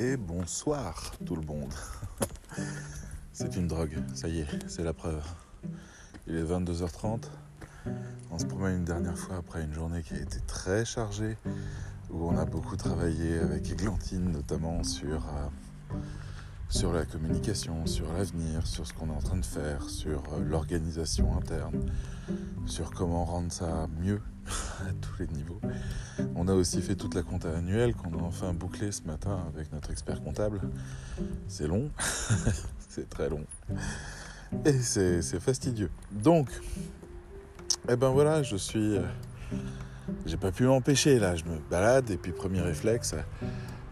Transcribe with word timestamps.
et 0.00 0.16
bonsoir 0.16 1.12
tout 1.26 1.36
le 1.36 1.42
monde. 1.42 1.74
c'est 3.34 3.54
une 3.56 3.68
drogue, 3.68 3.98
ça 4.14 4.28
y 4.28 4.40
est, 4.40 4.46
c'est 4.66 4.82
la 4.82 4.94
preuve. 4.94 5.22
Il 6.26 6.36
est 6.36 6.42
22h30. 6.42 7.24
On 8.30 8.38
se 8.38 8.46
promène 8.46 8.78
une 8.78 8.84
dernière 8.84 9.18
fois 9.18 9.36
après 9.36 9.62
une 9.62 9.74
journée 9.74 10.02
qui 10.02 10.14
a 10.14 10.16
été 10.16 10.40
très 10.46 10.86
chargée, 10.86 11.36
où 12.08 12.26
on 12.26 12.38
a 12.38 12.46
beaucoup 12.46 12.76
travaillé 12.76 13.40
avec 13.40 13.70
Églantine 13.70 14.32
notamment 14.32 14.82
sur, 14.84 15.26
euh, 15.28 16.92
la 16.94 17.04
communication, 17.04 17.84
sur 17.84 18.10
l'avenir, 18.10 18.66
sur 18.66 18.86
ce 18.86 18.94
qu'on 18.94 19.10
est 19.10 19.14
en 19.14 19.20
train 19.20 19.36
de 19.36 19.44
faire, 19.44 19.82
sur 19.90 20.22
euh, 20.32 20.40
l'organisation 20.40 21.36
interne, 21.36 21.78
sur 22.64 22.90
comment 22.90 23.26
rendre 23.26 23.52
ça 23.52 23.86
mieux 24.00 24.22
à 24.80 24.92
tous 25.00 25.20
les 25.20 25.26
niveaux. 25.28 25.60
On 26.34 26.48
a 26.48 26.54
aussi 26.54 26.80
fait 26.82 26.94
toute 26.94 27.14
la 27.14 27.22
compta 27.22 27.56
annuelle 27.56 27.94
qu'on 27.94 28.12
a 28.18 28.22
enfin 28.22 28.52
bouclée 28.52 28.92
ce 28.92 29.02
matin 29.02 29.44
avec 29.54 29.72
notre 29.72 29.90
expert 29.90 30.22
comptable. 30.22 30.60
C'est 31.48 31.66
long, 31.66 31.90
c'est 32.88 33.08
très 33.08 33.28
long. 33.28 33.44
Et 34.64 34.72
c'est 34.72 35.40
fastidieux. 35.40 35.90
Donc, 36.10 36.48
eh 37.88 37.96
ben 37.96 38.10
voilà, 38.10 38.42
je 38.42 38.56
suis... 38.56 38.96
Euh, 38.96 39.02
j'ai 40.26 40.36
pas 40.36 40.50
pu 40.50 40.64
m'empêcher 40.64 41.18
là, 41.18 41.36
je 41.36 41.44
me 41.44 41.58
balade 41.70 42.10
et 42.10 42.16
puis 42.16 42.32
premier 42.32 42.60
réflexe, 42.60 43.14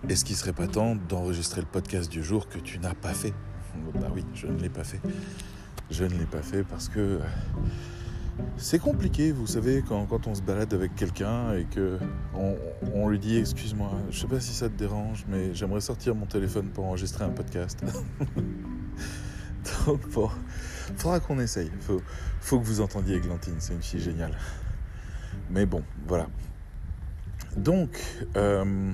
est-ce 0.08 0.24
qu'il 0.24 0.36
serait 0.36 0.52
pas 0.52 0.66
temps 0.66 0.96
d'enregistrer 1.08 1.60
le 1.60 1.66
podcast 1.66 2.10
du 2.10 2.22
jour 2.22 2.48
que 2.48 2.58
tu 2.58 2.78
n'as 2.78 2.94
pas 2.94 3.14
fait? 3.14 3.34
Bah 3.94 4.08
oui, 4.14 4.24
je 4.34 4.46
ne 4.46 4.58
l'ai 4.58 4.68
pas 4.68 4.84
fait. 4.84 5.00
Je 5.90 6.04
ne 6.04 6.14
l'ai 6.14 6.26
pas 6.26 6.42
fait 6.42 6.64
parce 6.64 6.88
que 6.88 6.98
euh, 6.98 7.18
c'est 8.56 8.78
compliqué, 8.78 9.32
vous 9.32 9.46
savez, 9.46 9.82
quand, 9.86 10.26
on 10.26 10.34
se 10.34 10.42
balade 10.42 10.72
avec 10.74 10.94
quelqu'un 10.94 11.54
et 11.54 11.64
que 11.64 11.98
on, 12.94 13.08
lui 13.08 13.18
dit 13.18 13.36
excuse-moi, 13.36 13.90
je 14.10 14.20
sais 14.20 14.26
pas 14.26 14.40
si 14.40 14.52
ça 14.52 14.68
te 14.68 14.74
dérange, 14.74 15.24
mais 15.28 15.54
j'aimerais 15.54 15.80
sortir 15.80 16.14
mon 16.14 16.26
téléphone 16.26 16.68
pour 16.68 16.84
enregistrer 16.84 17.24
un 17.24 17.30
podcast. 17.30 17.80
Donc 19.86 20.08
bon, 20.10 20.30
faudra 20.96 21.20
qu'on 21.20 21.38
essaye. 21.38 21.70
Faut, 21.80 22.02
faut 22.40 22.58
que 22.58 22.64
vous 22.64 22.80
entendiez 22.80 23.16
Eglantine, 23.16 23.56
c'est 23.58 23.74
une 23.74 23.82
fille 23.82 24.00
géniale. 24.00 24.36
Mais 25.50 25.66
bon, 25.66 25.82
voilà. 26.06 26.26
Donc, 27.56 28.00
euh, 28.36 28.92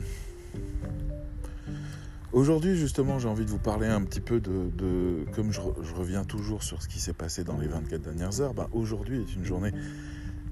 Aujourd'hui, 2.35 2.75
justement, 2.75 3.21
j'ai 3.21 3.29
envie 3.29 3.45
de 3.45 3.51
vous 3.51 3.61
parler 3.61 3.87
un 3.87 4.03
petit 4.03 4.21
peu 4.21 4.41
de, 4.41 5.25
comme 5.37 5.53
je, 5.53 5.61
reviens 5.95 6.25
toujours 6.25 6.65
sur 6.65 6.83
ce 6.83 6.89
qui 6.89 6.99
s'est 6.99 7.13
passé 7.13 7.45
dans 7.45 7.57
les 7.57 7.69
24 7.69 8.03
dernières 8.03 8.41
heures, 8.41 8.55
ben, 8.55 8.69
aujourd'hui 8.73 9.21
est 9.21 9.37
une 9.37 9.45
journée 9.45 9.71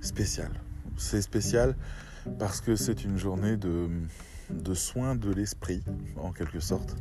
spéciale. 0.01 0.53
C'est 0.97 1.21
spécial 1.21 1.75
parce 2.39 2.61
que 2.61 2.77
c'est 2.77 3.03
une 3.03 3.19
journée 3.19 3.57
de, 3.57 3.89
de 4.51 4.75
soins 4.75 5.17
de 5.17 5.33
l'esprit, 5.33 5.83
en 6.19 6.31
quelque 6.31 6.61
sorte, 6.61 6.95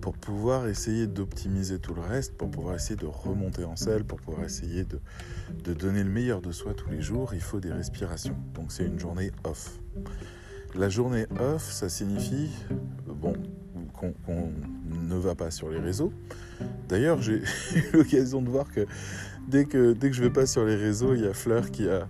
pour 0.00 0.14
pouvoir 0.14 0.66
essayer 0.66 1.06
d'optimiser 1.06 1.78
tout 1.78 1.94
le 1.94 2.02
reste, 2.02 2.36
pour 2.36 2.50
pouvoir 2.50 2.74
essayer 2.74 2.96
de 2.96 3.06
remonter 3.06 3.62
en 3.62 3.76
selle, 3.76 4.02
pour 4.02 4.20
pouvoir 4.20 4.44
essayer 4.44 4.82
de, 4.82 4.98
de 5.62 5.72
donner 5.72 6.02
le 6.02 6.10
meilleur 6.10 6.42
de 6.42 6.50
soi 6.50 6.74
tous 6.74 6.90
les 6.90 7.00
jours, 7.00 7.32
il 7.32 7.40
faut 7.40 7.60
des 7.60 7.72
respirations. 7.72 8.36
Donc 8.54 8.72
c'est 8.72 8.86
une 8.86 8.98
journée 8.98 9.30
off. 9.44 9.78
La 10.74 10.88
journée 10.88 11.26
off, 11.38 11.70
ça 11.70 11.88
signifie, 11.88 12.50
bon, 13.06 13.34
qu'on 13.92 14.52
ne 14.86 15.16
va 15.16 15.34
pas 15.34 15.50
sur 15.50 15.68
les 15.70 15.78
réseaux. 15.78 16.12
D'ailleurs, 16.88 17.20
j'ai 17.20 17.42
eu 17.76 17.82
l'occasion 17.92 18.42
de 18.42 18.48
voir 18.48 18.70
que 18.70 18.86
dès, 19.48 19.64
que 19.64 19.92
dès 19.92 20.10
que 20.10 20.16
je 20.16 20.22
vais 20.22 20.30
pas 20.30 20.46
sur 20.46 20.64
les 20.64 20.76
réseaux, 20.76 21.14
il 21.14 21.22
y 21.22 21.26
a 21.26 21.34
Fleur 21.34 21.70
qui 21.70 21.88
a 21.88 22.08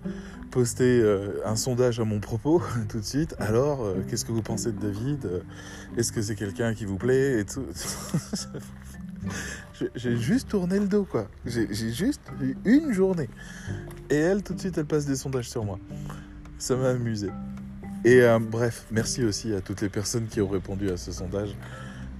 posté 0.51 1.01
euh, 1.01 1.41
un 1.45 1.55
sondage 1.55 1.99
à 1.99 2.05
mon 2.05 2.19
propos 2.19 2.61
tout 2.89 2.99
de 2.99 3.05
suite. 3.05 3.35
Alors, 3.39 3.83
euh, 3.83 3.95
qu'est-ce 4.07 4.25
que 4.25 4.31
vous 4.31 4.41
pensez 4.41 4.71
de 4.71 4.79
David? 4.79 5.43
Est-ce 5.97 6.11
que 6.11 6.21
c'est 6.21 6.35
quelqu'un 6.35 6.73
qui 6.73 6.85
vous 6.85 6.97
plaît 6.97 7.39
et 7.41 7.45
tout? 7.45 7.65
J'ai 9.95 10.15
juste 10.15 10.49
tourné 10.49 10.79
le 10.79 10.87
dos, 10.87 11.03
quoi. 11.03 11.27
J'ai 11.45 11.67
juste 11.91 12.21
eu 12.39 12.55
une 12.63 12.93
journée. 12.93 13.29
Et 14.09 14.15
elle, 14.15 14.43
tout 14.43 14.53
de 14.53 14.59
suite, 14.59 14.77
elle 14.77 14.85
passe 14.85 15.05
des 15.05 15.15
sondages 15.15 15.49
sur 15.49 15.65
moi. 15.65 15.79
Ça 16.57 16.75
m'a 16.75 16.89
amusé. 16.89 17.29
Et 18.05 18.21
euh, 18.21 18.37
bref, 18.37 18.85
merci 18.91 19.23
aussi 19.23 19.51
à 19.55 19.61
toutes 19.61 19.81
les 19.81 19.89
personnes 19.89 20.27
qui 20.27 20.39
ont 20.39 20.47
répondu 20.47 20.91
à 20.91 20.95
ce 20.95 21.11
sondage. 21.11 21.55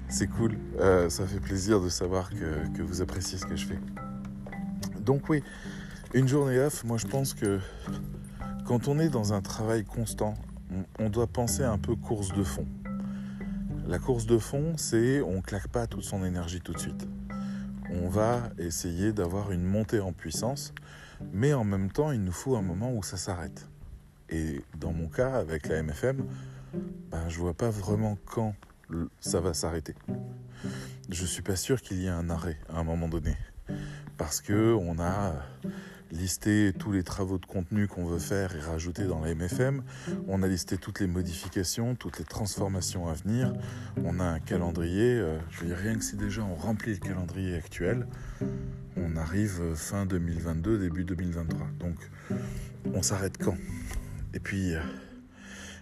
C'est 0.09 0.25
cool, 0.25 0.57
euh, 0.79 1.11
ça 1.11 1.27
fait 1.27 1.39
plaisir 1.39 1.79
de 1.79 1.89
savoir 1.89 2.31
que, 2.31 2.81
vous 2.81 3.03
appréciez 3.03 3.37
ce 3.37 3.45
que 3.45 3.55
je 3.55 3.67
fais. 3.67 3.79
Donc 4.99 5.29
oui, 5.29 5.43
une 6.15 6.27
journée 6.27 6.57
off, 6.57 6.83
moi 6.85 6.97
je 6.97 7.05
pense 7.05 7.35
que 7.35 7.59
quand 8.65 8.87
on 8.87 8.97
est 8.97 9.09
dans 9.09 9.33
un 9.33 9.41
travail 9.41 9.85
constant, 9.85 10.33
on, 10.97 11.09
doit 11.09 11.27
penser 11.27 11.61
un 11.61 11.77
peu 11.77 11.95
course 11.95 12.33
de 12.33 12.43
fond. 12.43 12.65
La 13.87 13.99
course 13.99 14.25
de 14.25 14.39
fond, 14.39 14.73
c'est 14.77 15.21
on 15.21 15.41
claque 15.41 15.67
pas 15.67 15.85
toute 15.85 16.03
son 16.03 16.25
énergie 16.25 16.61
tout 16.61 16.73
de 16.73 16.79
suite. 16.79 17.07
On 17.91 18.09
va 18.09 18.49
essayer 18.57 19.13
d'avoir 19.13 19.51
une 19.51 19.63
montée 19.63 19.99
en 19.99 20.13
puissance, 20.13 20.73
mais 21.31 21.53
en 21.53 21.63
même 21.63 21.91
temps, 21.91 22.11
il 22.11 22.23
nous 22.23 22.31
faut 22.31 22.55
un 22.55 22.63
moment 22.63 22.91
où 22.91 23.03
ça 23.03 23.17
s'arrête. 23.17 23.69
Et 24.29 24.61
dans 24.79 24.91
mon 24.91 25.07
cas, 25.07 25.33
avec 25.35 25.67
la 25.67 25.83
MFM, 25.83 26.25
ben, 27.11 27.29
je 27.29 27.39
vois 27.39 27.53
pas 27.53 27.69
vraiment 27.69 28.17
quand 28.25 28.55
ça 29.19 29.39
va 29.39 29.53
s'arrêter. 29.53 29.95
Je 31.09 31.25
suis 31.25 31.41
pas 31.41 31.55
sûr 31.55 31.81
qu'il 31.81 31.99
y 31.99 32.05
ait 32.05 32.09
un 32.09 32.29
arrêt 32.29 32.57
à 32.69 32.79
un 32.79 32.83
moment 32.83 33.07
donné. 33.07 33.35
Parce 34.17 34.41
que 34.41 34.73
on 34.73 34.99
a 34.99 35.33
listé 36.11 36.71
tous 36.77 36.91
les 36.91 37.03
travaux 37.03 37.37
de 37.37 37.45
contenu 37.45 37.87
qu'on 37.87 38.05
veut 38.05 38.19
faire 38.19 38.55
et 38.55 38.59
rajouter 38.59 39.05
dans 39.05 39.19
la 39.19 39.33
MFM. 39.35 39.83
On 40.27 40.43
a 40.43 40.47
listé 40.47 40.77
toutes 40.77 40.99
les 40.99 41.07
modifications, 41.07 41.95
toutes 41.95 42.19
les 42.19 42.25
transformations 42.25 43.07
à 43.07 43.13
venir. 43.13 43.53
On 44.03 44.19
a 44.19 44.23
un 44.23 44.39
calendrier. 44.39 45.19
Euh, 45.19 45.37
je 45.49 45.61
veux 45.61 45.67
dire, 45.67 45.77
rien 45.77 45.95
que 45.95 46.03
si 46.03 46.15
déjà 46.15 46.43
on 46.43 46.55
remplit 46.55 46.93
le 46.93 46.99
calendrier 46.99 47.55
actuel, 47.55 48.07
on 48.95 49.17
arrive 49.17 49.75
fin 49.75 50.05
2022, 50.05 50.79
début 50.79 51.03
2023. 51.03 51.67
Donc, 51.79 51.95
on 52.93 53.01
s'arrête 53.01 53.37
quand? 53.37 53.57
Puis, 54.45 54.75
euh, 54.75 54.79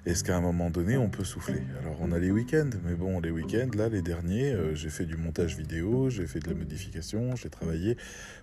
est-ce 0.06 0.24
qu'à 0.24 0.38
un 0.38 0.42
moment 0.42 0.70
donné, 0.70 0.96
on 0.96 1.10
peut 1.10 1.26
souffler? 1.26 1.62
Alors, 1.82 1.98
on 2.00 2.14
a 2.14 2.18
les 2.18 2.32
week-ends, 2.32 2.70
mais 2.86 2.96
bon, 2.96 3.20
les 3.20 3.30
week-ends, 3.30 3.68
là, 3.76 3.90
les 3.90 4.02
derniers, 4.02 4.54
euh, 4.54 4.74
j'ai 4.74 4.90
fait 4.90 5.06
du 5.06 5.18
montage 5.18 5.58
vidéo, 5.58 6.10
j'ai 6.10 6.26
fait 6.26 6.40
de 6.40 6.48
la 6.48 6.56
modification, 6.56 7.36
j'ai 7.36 7.50
travaillé 7.50 7.98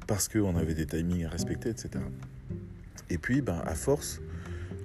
parce 0.07 0.29
qu'on 0.29 0.57
avait 0.57 0.75
des 0.75 0.85
timings 0.85 1.25
à 1.25 1.31
respecter, 1.31 1.71
etc. 1.71 2.05
Et 3.09 3.17
puis, 3.17 3.41
ben, 3.41 3.63
à 3.65 3.75
force, 3.75 4.21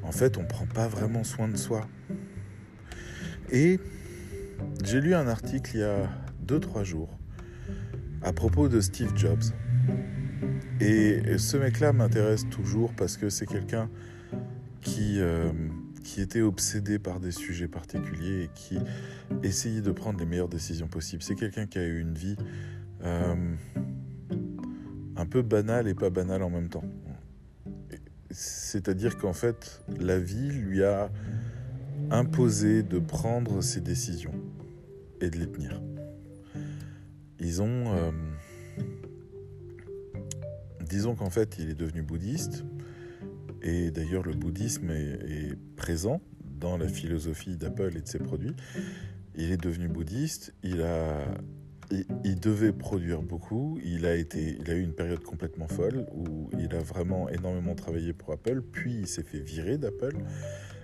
en 0.03 0.13
fait, 0.13 0.37
on 0.37 0.43
ne 0.43 0.47
prend 0.47 0.67
pas 0.67 0.87
vraiment 0.87 1.25
soin 1.25 1.49
de 1.49 1.57
soi. 1.57 1.85
Et 3.51 3.81
j'ai 4.85 5.01
lu 5.01 5.15
un 5.15 5.27
article 5.27 5.71
il 5.73 5.79
y 5.81 5.83
a 5.83 6.09
2-3 6.47 6.85
jours 6.85 7.09
à 8.21 8.31
propos 8.31 8.69
de 8.69 8.79
Steve 8.79 9.11
Jobs. 9.17 9.43
Et 10.79 11.37
ce 11.37 11.57
mec-là 11.57 11.91
m'intéresse 11.91 12.47
toujours 12.49 12.93
parce 12.93 13.17
que 13.17 13.29
c'est 13.29 13.45
quelqu'un 13.45 13.89
qui, 14.85 15.19
euh, 15.19 15.51
qui 16.03 16.21
était 16.21 16.41
obsédé 16.41 16.99
par 16.99 17.19
des 17.19 17.31
sujets 17.31 17.67
particuliers 17.67 18.43
et 18.43 18.49
qui 18.53 18.77
essayait 19.43 19.81
de 19.81 19.91
prendre 19.91 20.19
les 20.19 20.25
meilleures 20.25 20.47
décisions 20.47 20.87
possibles. 20.87 21.23
C'est 21.23 21.35
quelqu'un 21.35 21.65
qui 21.65 21.79
a 21.79 21.83
eu 21.83 21.99
une 21.99 22.13
vie 22.13 22.37
euh, 23.03 23.55
un 25.17 25.25
peu 25.25 25.41
banale 25.41 25.87
et 25.87 25.95
pas 25.95 26.11
banale 26.11 26.43
en 26.43 26.51
même 26.51 26.69
temps. 26.69 26.85
C'est-à-dire 28.29 29.17
qu'en 29.17 29.33
fait, 29.33 29.81
la 29.99 30.19
vie 30.19 30.51
lui 30.51 30.83
a 30.83 31.09
imposé 32.11 32.83
de 32.83 32.99
prendre 32.99 33.61
ses 33.61 33.81
décisions 33.81 34.35
et 35.19 35.29
de 35.29 35.37
les 35.37 35.47
tenir. 35.47 35.81
Ils 37.39 37.61
ont... 37.61 37.95
Euh, 37.95 38.11
disons 40.81 41.15
qu'en 41.15 41.31
fait, 41.31 41.57
il 41.57 41.71
est 41.71 41.75
devenu 41.75 42.03
bouddhiste, 42.03 42.65
et 43.65 43.89
d'ailleurs, 43.89 44.23
le 44.23 44.33
bouddhisme 44.33 44.91
est, 44.91 45.57
présent 45.75 46.21
dans 46.43 46.77
la 46.77 46.87
philosophie 46.87 47.57
d'Apple 47.57 47.97
et 47.97 48.01
de 48.01 48.07
ses 48.07 48.19
produits. 48.19 48.55
Il 49.35 49.51
est 49.51 49.61
devenu 49.61 49.87
bouddhiste, 49.87 50.53
il, 50.63 50.83
a, 50.83 51.25
il, 52.23 52.39
devait 52.39 52.71
produire 52.71 53.23
beaucoup, 53.23 53.79
il 53.83 54.05
a, 54.05 54.15
été, 54.15 54.57
il 54.59 54.69
a 54.69 54.75
eu 54.75 54.81
une 54.81 54.93
période 54.93 55.21
complètement 55.23 55.67
folle 55.67 56.05
où 56.13 56.49
il 56.59 56.73
a 56.75 56.79
vraiment 56.79 57.27
énormément 57.27 57.73
travaillé 57.73 58.13
pour 58.13 58.31
Apple, 58.31 58.61
puis 58.61 58.93
il 58.99 59.07
s'est 59.07 59.23
fait 59.23 59.39
virer 59.39 59.77
d'Apple 59.77 60.15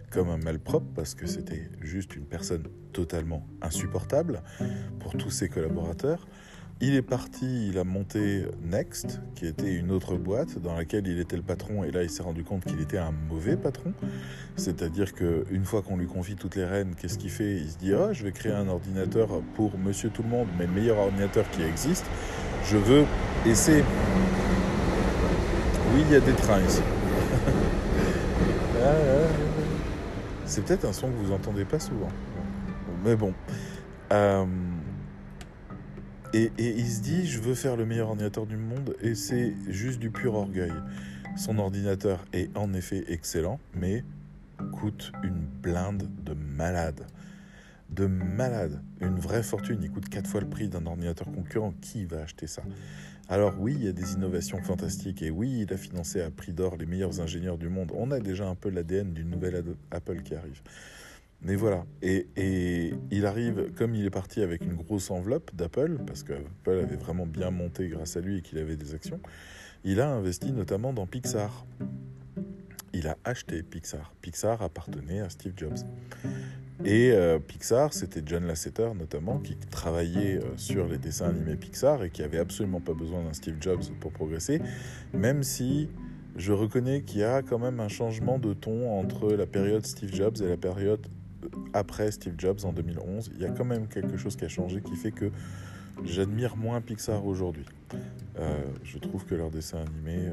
comme 0.10 0.30
un 0.30 0.38
malpropre 0.38 0.88
parce 0.96 1.14
que 1.14 1.28
c'était 1.28 1.70
juste 1.82 2.16
une 2.16 2.26
personne 2.26 2.64
totalement 2.94 3.48
insupportable 3.62 4.42
pour 5.00 5.14
tous 5.14 5.30
ses 5.30 5.50
collaborateurs. 5.50 6.28
Il 6.84 6.96
est 6.96 7.04
parti, 7.04 7.68
il 7.68 7.78
a 7.78 7.84
monté 7.84 8.44
Next, 8.64 9.22
qui 9.36 9.46
était 9.46 9.72
une 9.72 9.92
autre 9.92 10.16
boîte 10.16 10.58
dans 10.58 10.76
laquelle 10.76 11.06
il 11.06 11.20
était 11.20 11.36
le 11.36 11.44
patron, 11.44 11.84
et 11.84 11.92
là 11.92 12.02
il 12.02 12.10
s'est 12.10 12.24
rendu 12.24 12.44
compte 12.44 12.66
qu'il 12.66 12.82
était 12.82 12.98
un 12.98 13.14
mauvais 13.30 13.56
patron. 13.56 13.94
C'est-à-dire 14.56 15.14
qu'une 15.14 15.64
fois 15.64 15.84
qu'on 15.84 15.96
lui 15.96 16.08
confie 16.08 16.36
toutes 16.36 16.56
les 16.56 16.66
rênes, 16.66 16.96
qu'est-ce 17.00 17.20
qu'il 17.20 17.30
fait? 17.30 17.58
Il 17.58 17.70
se 17.70 17.78
dit 17.78 17.94
Ah, 17.94 18.14
je 18.14 18.24
vais 18.24 18.32
créer 18.32 18.52
un 18.52 18.68
ordinateur 18.68 19.28
pour 19.54 19.78
monsieur 19.78 20.10
tout 20.10 20.24
le 20.24 20.30
monde, 20.30 20.48
mais 20.58 20.66
le 20.66 20.72
meilleur 20.72 20.98
ordinateur 20.98 21.48
qui 21.52 21.62
existe. 21.62 22.08
Je 22.66 22.78
veux. 22.78 23.06
C'est. 23.54 23.84
Oui, 25.94 26.02
il 26.08 26.12
y 26.12 26.16
a 26.16 26.20
des 26.20 26.34
trains 26.34 26.62
ici. 26.62 26.82
c'est 30.46 30.66
peut-être 30.66 30.86
un 30.86 30.94
son 30.94 31.10
que 31.10 31.16
vous 31.16 31.32
entendez 31.32 31.66
pas 31.66 31.80
souvent. 31.80 32.10
Mais 33.06 33.16
bon. 33.16 33.36
Euh, 34.12 34.46
et, 36.34 36.52
il 36.58 36.88
se 36.88 37.02
dit, 37.02 37.26
je 37.26 37.40
veux 37.40 37.56
faire 37.56 37.76
le 37.76 37.86
meilleur 37.86 38.10
ordinateur 38.10 38.46
du 38.46 38.58
monde, 38.58 38.96
et 39.02 39.16
c'est 39.16 39.54
juste 39.68 40.00
du 40.00 40.10
pur 40.10 40.34
orgueil. 40.34 40.74
Son 41.38 41.58
ordinateur 41.60 42.26
est 42.34 42.56
en 42.58 42.74
effet 42.74 43.06
excellent, 43.08 43.60
mais 43.74 44.04
coûte 44.72 45.12
une 45.24 45.46
blinde 45.62 46.10
de 46.24 46.34
malade. 46.34 47.08
De 47.90 48.06
malade. 48.06 48.82
Une 49.02 49.18
vraie 49.18 49.44
fortune. 49.44 49.80
Il 49.82 49.92
coûte 49.92 50.08
4 50.10 50.28
fois 50.28 50.42
le 50.42 50.50
prix 50.50 50.68
d'un 50.68 50.86
ordinateur 50.86 51.32
concurrent. 51.32 51.74
Qui 51.82 52.06
va 52.06 52.22
acheter 52.22 52.48
ça? 52.48 52.62
Alors 53.28 53.60
oui, 53.60 53.76
il 53.78 53.86
y 53.86 53.88
a 53.88 53.92
des 53.92 54.14
innovations 54.14 54.62
fantastiques. 54.62 55.22
Et 55.22 55.30
oui, 55.30 55.66
il 55.68 55.74
a 55.74 55.78
financé 55.78 56.22
à 56.22 56.30
prix 56.30 56.54
d'or 56.54 56.78
les 56.78 56.86
meilleurs 56.86 57.20
ingénieurs 57.22 57.58
du 57.58 57.70
monde. 57.70 57.92
On 57.96 58.12
a 58.12 58.20
déjà 58.20 58.48
un 58.48 58.56
peu 58.56 58.70
l'ADN 58.70 59.14
d'une 59.14 59.30
nouvelle 59.30 59.64
Apple 59.92 60.22
qui 60.22 60.36
arrive. 60.36 60.62
Mais 61.44 61.56
voilà. 61.56 61.86
Et, 62.02 62.94
il 63.10 63.26
arrive, 63.26 63.72
comme 63.76 63.96
il 63.96 64.06
est 64.06 64.12
parti 64.12 64.42
avec 64.42 64.64
une 64.64 64.76
grosse 64.76 65.10
enveloppe 65.10 65.56
d'Apple, 65.56 66.00
parce 66.06 66.24
que 66.24 66.34
Apple 66.34 66.80
avait 66.84 66.96
vraiment 66.96 67.26
bien 67.26 67.50
monté 67.50 67.88
grâce 67.88 68.16
à 68.16 68.22
lui 68.22 68.38
et 68.38 68.42
qu'il 68.42 68.60
avait 68.60 68.76
des 68.76 68.94
actions, 68.94 69.20
il 69.84 70.00
a 70.00 70.10
investi 70.10 70.52
notamment 70.52 70.94
dans 70.94 71.08
Pixar. 71.08 71.66
Il 72.94 73.08
a 73.08 73.18
acheté 73.24 73.64
Pixar. 73.64 74.14
Pixar 74.22 74.62
appartenait 74.62 75.22
à 75.22 75.30
Steve 75.30 75.54
Jobs. 75.56 75.78
Et 76.84 77.12
euh, 77.12 77.40
Pixar, 77.40 77.94
c'était 77.94 78.22
John 78.26 78.46
Lasseter 78.46 78.90
notamment, 78.96 79.38
qui 79.40 79.56
travaillait 79.56 80.38
euh, 80.38 80.58
sur 80.58 80.88
les 80.88 80.98
dessins 80.98 81.30
animés 81.30 81.56
Pixar 81.56 82.04
et 82.04 82.10
qui 82.10 82.24
avait 82.24 82.40
absolument 82.40 82.82
pas 82.82 82.94
besoin 82.94 83.24
d'un 83.24 83.34
Steve 83.34 83.58
Jobs 83.62 83.84
pour 84.00 84.12
progresser, 84.12 84.62
même 85.14 85.44
si 85.44 85.90
je 86.38 86.54
reconnais 86.54 87.02
qu'il 87.02 87.20
y 87.20 87.24
a 87.24 87.44
quand 87.44 87.60
même 87.60 87.80
un 87.80 87.88
changement 87.88 88.40
de 88.40 88.54
ton 88.54 88.98
entre 89.00 89.32
la 89.32 89.46
période 89.46 89.86
Steve 89.86 90.14
Jobs 90.14 90.38
et 90.42 90.48
la 90.48 90.58
période 90.58 91.06
après 91.74 92.12
Steve 92.12 92.36
Jobs 92.38 92.60
en 92.64 92.74
2011. 92.74 93.32
Il 93.36 93.42
y 93.42 93.46
a 93.46 93.50
quand 93.50 93.66
même 93.66 93.88
quelque 93.88 94.18
chose 94.18 94.36
qui 94.36 94.46
a 94.46 94.50
changé 94.50 94.82
qui 94.82 94.96
fait 94.96 95.12
que 95.12 95.32
j'admire 96.04 96.58
moins 96.58 96.82
Pixar 96.82 97.26
aujourd'hui. 97.26 97.66
je 98.84 98.98
trouve 98.98 99.26
que 99.26 99.36
leurs 99.36 99.52
dessins 99.52 99.82
animés 99.82 100.32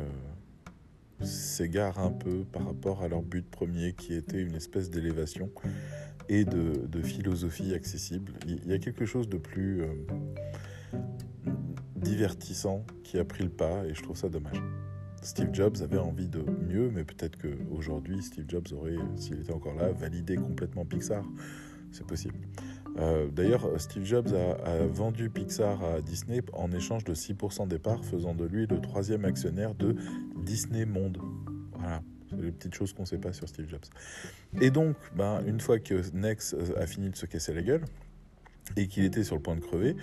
s'égarent 1.21 1.99
un 1.99 2.11
peu 2.11 2.45
par 2.53 2.67
rapport 2.67 3.03
à 3.03 3.09
leur 3.09 3.23
but 3.23 3.49
premier 3.49 3.93
qui 3.93 4.15
était 4.15 4.41
une 4.41 4.55
espèce 4.55 4.91
d'élévation 4.91 5.51
et 6.29 6.45
de, 6.45 7.03
philosophie 7.03 7.75
accessible. 7.75 8.33
Il 8.47 8.67
y 8.67 8.73
a 8.73 8.79
quelque 8.79 9.07
chose 9.07 9.29
de 9.29 9.39
plus 9.39 9.83
euh, 9.83 9.87
divertissant 11.97 12.85
qui 13.03 13.19
a 13.19 13.25
pris 13.25 13.45
le 13.45 13.51
pas 13.51 13.85
et 13.87 13.95
je 13.95 14.03
trouve 14.03 14.17
ça 14.17 14.29
dommage. 14.29 14.61
Steve 15.23 15.51
Jobs 15.53 15.77
avait 15.83 15.99
envie 15.99 16.29
de 16.29 16.45
mieux, 16.69 16.91
mais 16.91 17.05
peut-être 17.05 17.37
qu'aujourd'hui, 17.39 18.23
Steve 18.23 18.45
Jobs 18.49 18.67
aurait, 18.73 18.97
s'il 19.17 19.41
était 19.41 19.53
encore 19.53 19.75
là, 19.75 19.91
validé 19.93 20.37
complètement 20.37 20.85
Pixar. 20.85 21.25
C'est 21.91 22.07
possible. 22.07 22.35
Euh, 22.99 23.29
d'ailleurs, 23.29 23.69
Steve 23.81 24.05
Jobs 24.05 24.29
a, 24.35 24.87
vendu 24.87 25.31
Pixar 25.31 25.83
à 25.85 26.01
Disney 26.01 26.43
en 26.53 26.71
échange 26.73 27.05
de 27.05 27.15
6% 27.15 27.69
des 27.69 27.79
parts, 27.79 28.05
faisant 28.05 28.35
de 28.35 28.45
lui 28.45 28.67
le 28.67 28.81
troisième 28.81 29.25
actionnaire 29.25 29.75
de 29.75 29.97
Disney 30.45 30.85
Monde. 30.85 31.19
Voilà. 31.73 32.03
C'est 32.31 32.37
les 32.43 32.53
petites 32.53 32.75
choses 32.75 32.93
qu'on 32.93 33.03
ne 33.03 33.07
sait 33.07 33.19
pas 33.19 33.33
sur 33.33 33.49
Steve 33.49 33.69
Jobs. 33.71 33.87
Et 34.61 34.71
donc, 34.71 34.97
ben, 35.17 35.43
une 35.47 35.61
fois 35.61 35.79
que 35.79 36.03
Nex 36.15 36.55
a 36.77 36.87
fini 36.87 37.09
de 37.09 37.17
se 37.17 37.25
casser 37.25 37.55
la 37.55 37.63
gueule 37.63 37.85
et 38.77 38.87
qu'il 38.87 39.05
était 39.05 39.25
sur 39.25 39.35
le 39.35 39.41
point 39.41 39.57
de 39.57 39.61
crever, 39.61 39.97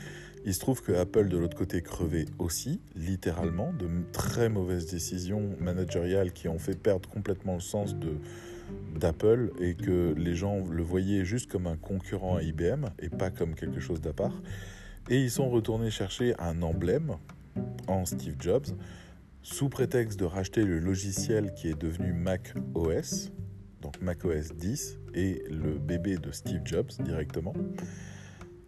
il 0.46 0.54
se 0.54 0.60
trouve 0.60 0.82
que 0.84 0.92
Apple 0.92 1.28
de 1.28 1.38
l'autre 1.38 1.58
côté 1.58 1.82
crevait 1.82 2.26
aussi, 2.38 2.80
littéralement, 2.96 3.74
de 3.74 3.88
très 4.12 4.48
mauvaises 4.48 4.86
décisions 4.86 5.56
managériales 5.60 6.32
qui 6.32 6.48
ont 6.48 6.60
fait 6.60 6.78
perdre 6.78 7.10
complètement 7.10 7.56
le 7.56 7.62
sens 7.62 7.96
de 7.96 8.18
d'Apple 8.96 9.52
et 9.60 9.76
que 9.76 10.14
les 10.18 10.36
gens 10.36 10.66
le 10.68 10.82
voyaient 10.82 11.26
juste 11.26 11.52
comme 11.52 11.68
un 11.68 11.76
concurrent 11.76 12.38
à 12.38 12.42
IBM 12.42 12.88
et 13.00 13.10
pas 13.10 13.30
comme 13.30 13.54
quelque 13.54 13.80
chose 13.80 14.02
d'à 14.02 14.14
part. 14.14 14.42
Et 15.10 15.22
ils 15.22 15.30
sont 15.30 15.50
retournés 15.50 15.92
chercher 15.92 16.34
un 16.40 16.62
emblème 16.64 17.18
en 17.88 18.06
Steve 18.06 18.36
Jobs 18.40 18.66
sous 19.44 19.70
prétexte 19.70 20.20
de 20.20 20.26
racheter 20.26 20.64
le 20.64 20.80
logiciel 20.80 21.54
qui 21.54 21.68
est 21.68 21.80
devenu 21.80 22.14
Mac 22.14 22.56
OS, 22.74 23.32
donc 23.82 24.02
Mac 24.02 24.26
OS 24.26 24.54
10, 24.56 24.98
et 25.14 25.44
le 25.50 25.78
bébé 25.78 26.18
de 26.18 26.32
Steve 26.32 26.62
Jobs 26.66 26.90
directement, 27.02 27.54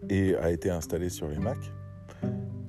et 0.09 0.35
a 0.35 0.51
été 0.51 0.69
installé 0.69 1.09
sur 1.09 1.27
les 1.27 1.37
Mac. 1.37 1.57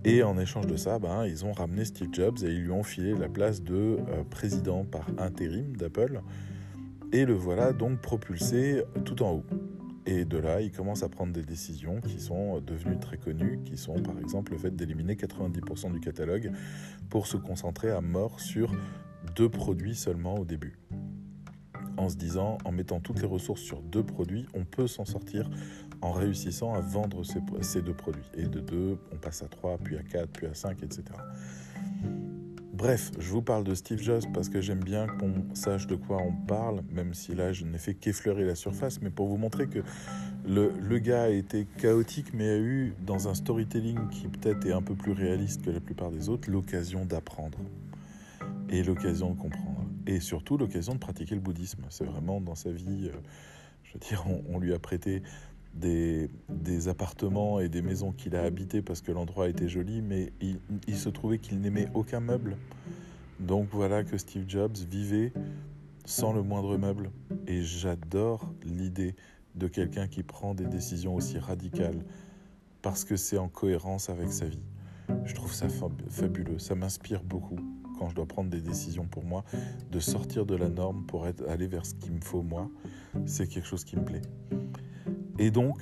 Et 0.05 0.23
en 0.23 0.39
échange 0.39 0.67
de 0.67 0.77
ça, 0.77 0.99
ben, 0.99 1.27
ils 1.27 1.45
ont 1.45 1.53
ramené 1.53 1.85
Steve 1.85 2.09
Jobs 2.13 2.39
et 2.43 2.47
ils 2.47 2.63
lui 2.63 2.71
ont 2.71 2.83
filé 2.83 3.15
la 3.15 3.29
place 3.29 3.63
de 3.63 3.75
euh, 3.75 4.25
président 4.31 4.85
par 4.85 5.07
intérim 5.19 5.77
d'Apple. 5.77 6.23
Et 7.13 7.25
le 7.25 7.35
voilà 7.35 7.73
donc 7.73 8.01
propulsé 8.01 8.83
tout 9.05 9.23
en 9.23 9.33
haut. 9.33 9.45
Et 10.07 10.25
de 10.25 10.39
là, 10.39 10.63
il 10.63 10.73
commence 10.73 11.03
à 11.03 11.09
prendre 11.11 11.35
des 11.35 11.43
décisions 11.43 12.01
qui 12.01 12.19
sont 12.19 12.61
devenues 12.61 12.99
très 12.99 13.19
connues, 13.19 13.61
qui 13.67 13.77
sont 13.77 14.01
par 14.01 14.19
exemple 14.19 14.53
le 14.53 14.59
fait 14.59 14.75
d'éliminer 14.75 15.17
90% 15.17 15.93
du 15.93 16.01
catalogue 16.01 16.51
pour 17.11 17.27
se 17.27 17.37
concentrer 17.37 17.91
à 17.91 18.01
mort 18.01 18.41
sur 18.41 18.73
deux 19.37 19.51
produits 19.51 19.95
seulement 19.95 20.37
au 20.37 20.47
début. 20.47 20.79
En 21.99 22.09
se 22.09 22.17
disant, 22.17 22.57
en 22.65 22.73
mettant 22.73 23.01
toutes 23.01 23.21
les 23.21 23.27
ressources 23.27 23.61
sur 23.61 23.83
deux 23.83 24.03
produits, 24.03 24.47
on 24.55 24.65
peut 24.65 24.87
s'en 24.87 25.05
sortir 25.05 25.51
en 26.01 26.13
réussissant 26.13 26.75
à 26.75 26.81
vendre 26.81 27.23
ces, 27.63 27.83
deux 27.83 27.95
produits. 27.95 28.31
Et 28.35 28.47
de 28.47 28.61
deux, 28.61 28.99
on 29.13 29.17
passe 29.17 29.43
à 29.43 29.49
trois, 29.49 29.79
puis 29.79 29.97
à 29.97 30.03
quatre, 30.03 30.31
puis 30.31 30.47
à 30.47 30.55
cinq, 30.55 30.83
etc. 30.83 31.05
Bref, 32.73 33.11
je 33.19 33.31
vous 33.31 33.43
parle 33.43 33.65
de 33.65 33.75
Steve 33.75 34.01
Jobs 34.01 34.23
parce 34.33 34.49
que 34.49 34.61
j'aime 34.61 34.85
bien 34.85 35.09
qu'on 35.09 35.53
sache 35.53 35.89
de 35.89 35.97
quoi 35.97 36.19
on 36.19 36.33
parle, 36.33 36.83
même 36.93 37.13
si 37.13 37.35
là 37.35 37.53
je 37.53 37.65
n'ai 37.65 37.79
fait 37.79 37.95
qu'effleurer 37.95 38.45
la 38.45 38.55
surface, 38.55 39.03
mais 39.03 39.11
pour 39.11 39.27
vous 39.27 39.37
montrer 39.37 39.67
que 39.67 39.81
le, 40.47 40.73
le, 40.81 40.99
gars 41.01 41.25
a 41.25 41.29
été 41.29 41.67
chaotique, 41.79 42.33
mais 42.33 42.49
a 42.49 42.59
eu, 42.59 42.95
dans 43.05 43.27
un 43.27 43.35
storytelling 43.35 44.09
qui 44.11 44.29
peut-être 44.29 44.65
est 44.65 44.73
un 44.73 44.81
peu 44.83 44.95
plus 44.95 45.11
réaliste 45.11 45.65
que 45.65 45.71
la 45.71 45.81
plupart 45.81 46.13
des 46.13 46.29
autres, 46.29 46.49
l'occasion 46.49 47.05
d'apprendre 47.05 47.59
et 48.69 48.85
l'occasion 48.85 49.33
de 49.33 49.41
comprendre. 49.41 49.85
Et 50.07 50.21
surtout 50.21 50.57
l'occasion 50.57 50.95
de 50.95 51.01
pratiquer 51.01 51.35
le 51.35 51.41
bouddhisme. 51.41 51.83
C'est 51.91 52.05
vraiment 52.05 52.41
dans 52.41 52.55
sa 52.55 52.71
vie, 52.71 53.11
euh, 53.13 53.19
je 53.83 53.95
veux 53.95 53.99
dire, 53.99 54.25
on 54.49 54.59
lui 54.61 54.73
a 54.73 54.79
prêté 54.79 55.23
des, 55.79 56.89
appartements 56.89 57.61
et 57.61 57.69
des 57.69 57.83
maisons 57.83 58.13
qu'il 58.13 58.37
a 58.37 58.43
habitées 58.43 58.83
parce 58.83 59.01
que 59.01 59.13
l'endroit 59.13 59.49
était 59.49 59.69
joli, 59.69 60.03
mais 60.03 60.33
il, 60.41 60.97
se 60.97 61.09
trouvait 61.09 61.39
qu'il 61.39 61.61
n'aimait 61.61 61.89
aucun 61.95 62.21
meuble. 62.21 62.57
Donc 63.41 63.69
voilà 63.73 64.05
que 64.05 64.17
Steve 64.19 64.45
Jobs 64.49 64.77
vivait 64.77 65.33
sans 66.05 66.33
le 66.33 66.43
moindre 66.43 66.77
meuble. 66.77 67.11
Et 67.47 67.63
j'adore 67.63 68.53
l'idée 68.65 69.15
de 69.55 69.69
quelqu'un 69.69 70.09
qui 70.09 70.23
prend 70.23 70.55
des 70.55 70.67
décisions 70.67 71.15
aussi 71.15 71.39
radicales 71.39 72.05
parce 72.83 73.05
que 73.05 73.17
c'est 73.17 73.39
en 73.39 73.49
cohérence 73.49 74.09
avec 74.09 74.33
sa 74.33 74.47
vie. 74.47 74.63
Je 75.25 75.35
trouve 75.35 75.53
ça 75.53 75.69
fabuleux, 76.11 76.59
ça 76.59 76.75
m'inspire 76.75 77.23
beaucoup 77.23 77.59
quand 77.99 78.09
je 78.09 78.15
dois 78.15 78.27
prendre 78.27 78.49
des 78.49 78.61
décisions 78.61 79.07
pour 79.07 79.25
moi, 79.25 79.45
de 79.91 79.99
sortir 79.99 80.47
de 80.47 80.55
la 80.55 80.69
norme 80.69 81.05
pour 81.07 81.27
aller 81.27 81.67
vers 81.67 81.85
ce 81.85 81.95
qu'il 81.95 82.13
me 82.13 82.21
faut 82.21 82.43
moi, 82.43 82.71
c'est 83.27 83.49
quelque 83.49 83.67
chose 83.67 83.85
qui 83.85 83.97
me 83.97 84.05
plaît. 84.05 84.23
Et 85.39 85.51
donc, 85.51 85.79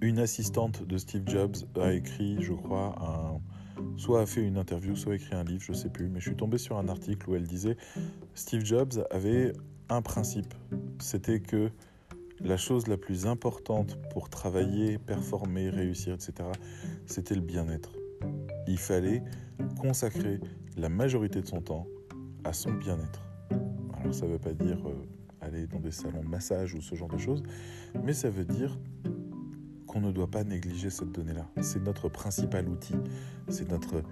une 0.00 0.18
assistante 0.18 0.86
de 0.86 0.98
Steve 0.98 1.24
Jobs 1.26 1.56
a 1.80 1.92
écrit, 1.92 2.36
je 2.40 2.52
crois, 2.52 2.94
soit 3.96 4.22
a 4.22 4.26
fait 4.26 4.42
une 4.42 4.56
interview, 4.56 4.96
soit 4.96 5.12
a 5.12 5.16
écrit 5.16 5.34
un 5.34 5.44
livre, 5.44 5.62
je 5.62 5.72
ne 5.72 5.76
sais 5.76 5.90
plus, 5.90 6.08
mais 6.08 6.20
je 6.20 6.28
suis 6.28 6.36
tombé 6.36 6.58
sur 6.58 6.78
un 6.78 6.88
article 6.88 7.28
où 7.28 7.34
elle 7.34 7.46
disait 7.46 7.76
Steve 8.34 8.64
Jobs 8.64 9.06
avait 9.10 9.52
un 9.88 10.02
principe, 10.02 10.52
c'était 10.98 11.40
que 11.40 11.70
la 12.40 12.56
chose 12.56 12.86
la 12.88 12.96
plus 12.96 13.26
importante 13.26 13.98
pour 14.10 14.28
travailler, 14.28 14.98
performer, 14.98 15.70
réussir, 15.70 16.14
etc., 16.14 16.48
c'était 17.06 17.34
le 17.34 17.40
bien-être. 17.40 17.92
Il 18.66 18.78
fallait 18.78 19.22
consacrer 19.80 20.40
la 20.76 20.88
majorité 20.88 21.40
de 21.40 21.46
son 21.46 21.60
temps 21.60 21.86
à 22.44 22.52
son 22.52 22.72
bien-être. 22.72 23.22
Alors 23.98 24.14
ça 24.14 24.26
ne 24.26 24.32
veut 24.32 24.38
pas 24.38 24.52
dire 24.52 24.78
euh, 24.86 24.94
aller 25.44 25.66
dans 25.66 25.80
des 25.80 25.90
salons 25.90 26.22
de 26.22 26.28
massage 26.28 26.74
ou 26.74 26.80
ce 26.80 26.94
genre 26.94 27.08
de 27.08 27.18
choses, 27.18 27.42
mais 28.02 28.12
ça 28.12 28.30
veut 28.30 28.44
dire 28.44 28.78
qu'on 29.86 30.00
ne 30.00 30.12
doit 30.12 30.30
pas 30.30 30.44
négliger 30.44 30.90
cette 30.90 31.12
donnée-là. 31.12 31.46
C'est 31.62 31.82
notre 31.82 32.08
principal 32.08 32.68
outil, 32.68 32.96
c'est 33.48 33.68
notre 33.70 34.02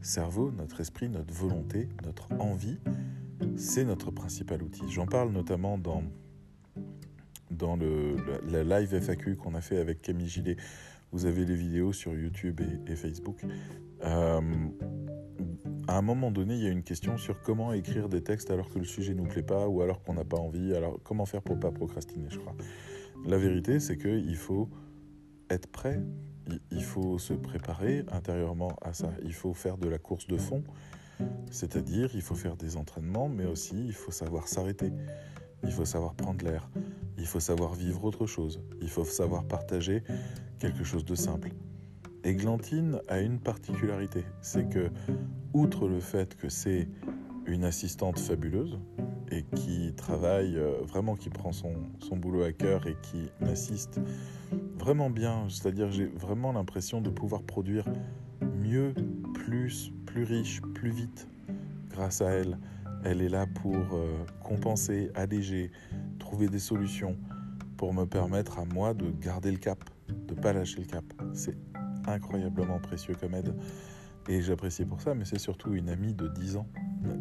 cerveau, 0.00 0.50
notre 0.52 0.80
esprit, 0.80 1.08
notre 1.08 1.32
volonté, 1.32 1.88
notre 2.04 2.32
envie, 2.38 2.78
c'est 3.56 3.84
notre 3.84 4.10
principal 4.10 4.62
outil. 4.62 4.88
J'en 4.88 5.06
parle 5.06 5.30
notamment 5.32 5.78
dans, 5.78 6.02
dans 7.50 7.76
le, 7.76 8.16
la 8.48 8.80
live 8.80 9.00
FAQ 9.00 9.36
qu'on 9.36 9.54
a 9.54 9.60
fait 9.60 9.78
avec 9.78 10.02
Camille 10.02 10.28
Gillet. 10.28 10.56
Vous 11.12 11.26
avez 11.26 11.44
les 11.44 11.56
vidéos 11.56 11.92
sur 11.92 12.14
YouTube 12.14 12.60
et, 12.86 12.96
Facebook. 12.96 13.42
Euh, 14.04 14.40
à 15.88 15.98
un 15.98 16.02
moment 16.02 16.30
donné, 16.30 16.54
il 16.54 16.62
y 16.62 16.66
a 16.66 16.70
une 16.70 16.82
question 16.82 17.16
sur 17.16 17.40
comment 17.42 17.72
écrire 17.72 18.08
des 18.08 18.22
textes 18.22 18.50
alors 18.50 18.70
que 18.70 18.78
le 18.78 18.84
sujet 18.84 19.14
nous 19.14 19.24
plaît 19.24 19.42
pas 19.42 19.68
ou 19.68 19.82
alors 19.82 20.02
qu'on 20.02 20.14
n'a 20.14 20.24
pas 20.24 20.38
envie. 20.38 20.74
Alors, 20.74 20.98
comment 21.02 21.26
faire 21.26 21.42
pour 21.42 21.58
pas 21.58 21.70
procrastiner, 21.70 22.26
je 22.28 22.38
crois. 22.38 22.54
La 23.24 23.38
vérité, 23.38 23.80
c'est 23.80 23.98
qu'il 23.98 24.36
faut 24.36 24.68
être 25.50 25.66
prêt. 25.66 26.00
Il 26.70 26.82
faut 26.82 27.18
se 27.18 27.34
préparer 27.34 28.04
intérieurement 28.10 28.76
à 28.82 28.92
ça. 28.92 29.10
Il 29.24 29.32
faut 29.32 29.54
faire 29.54 29.78
de 29.78 29.88
la 29.88 29.98
course 29.98 30.26
de 30.26 30.36
fond. 30.36 30.64
C'est-à-dire, 31.50 32.10
il 32.14 32.22
faut 32.22 32.34
faire 32.34 32.56
des 32.56 32.76
entraînements, 32.76 33.28
mais 33.28 33.44
aussi 33.44 33.76
il 33.86 33.92
faut 33.92 34.10
savoir 34.10 34.48
s'arrêter. 34.48 34.92
Il 35.64 35.70
faut 35.70 35.84
savoir 35.84 36.14
prendre 36.14 36.44
l'air. 36.44 36.68
il 37.18 37.26
faut 37.26 37.40
savoir 37.40 37.74
vivre 37.74 38.04
autre 38.04 38.26
chose, 38.26 38.60
il 38.80 38.88
faut 38.88 39.04
savoir 39.04 39.44
partager 39.44 40.02
quelque 40.58 40.82
chose 40.82 41.04
de 41.04 41.14
simple. 41.14 41.50
Églantine 42.24 43.00
a 43.08 43.20
une 43.20 43.38
particularité, 43.38 44.24
c'est 44.40 44.68
que, 44.68 44.90
outre 45.54 45.88
le 45.88 46.00
fait 46.00 46.36
que 46.36 46.48
c'est 46.48 46.88
une 47.46 47.64
assistante 47.64 48.18
fabuleuse 48.18 48.78
et 49.30 49.44
qui 49.56 49.92
travaille 49.96 50.56
euh, 50.56 50.80
vraiment, 50.82 51.16
qui 51.16 51.30
prend 51.30 51.52
son, 51.52 51.74
son 51.98 52.16
boulot 52.16 52.42
à 52.42 52.52
cœur 52.52 52.86
et 52.86 52.96
qui 53.02 53.30
m'assiste 53.40 54.00
vraiment 54.78 55.10
bien, 55.10 55.46
c'est-à-dire 55.48 55.90
j'ai 55.90 56.06
vraiment 56.06 56.52
l'impression 56.52 57.00
de 57.00 57.10
pouvoir 57.10 57.42
produire 57.42 57.84
mieux, 58.40 58.94
plus, 59.34 59.92
plus 60.06 60.24
riche, 60.24 60.60
plus 60.74 60.90
vite 60.90 61.26
grâce 61.90 62.20
à 62.20 62.30
elle. 62.30 62.58
Elle 63.04 63.20
est 63.20 63.28
là 63.28 63.46
pour 63.46 63.74
euh, 63.74 64.24
compenser, 64.42 65.10
alléger, 65.14 65.72
trouver 66.18 66.48
des 66.48 66.60
solutions 66.60 67.16
pour 67.76 67.92
me 67.92 68.04
permettre 68.04 68.60
à 68.60 68.64
moi 68.64 68.94
de 68.94 69.10
garder 69.10 69.50
le 69.50 69.58
cap, 69.58 69.82
de 70.08 70.34
pas 70.34 70.52
lâcher 70.52 70.80
le 70.80 70.86
cap. 70.86 71.04
C'est 71.32 71.56
incroyablement 72.06 72.78
précieux 72.78 73.14
comme 73.20 73.34
aide 73.34 73.54
et 74.28 74.40
j'apprécie 74.40 74.84
pour 74.84 75.00
ça, 75.00 75.14
mais 75.14 75.24
c'est 75.24 75.38
surtout 75.38 75.74
une 75.74 75.88
amie 75.88 76.14
de 76.14 76.28
10 76.28 76.56
ans. 76.56 76.66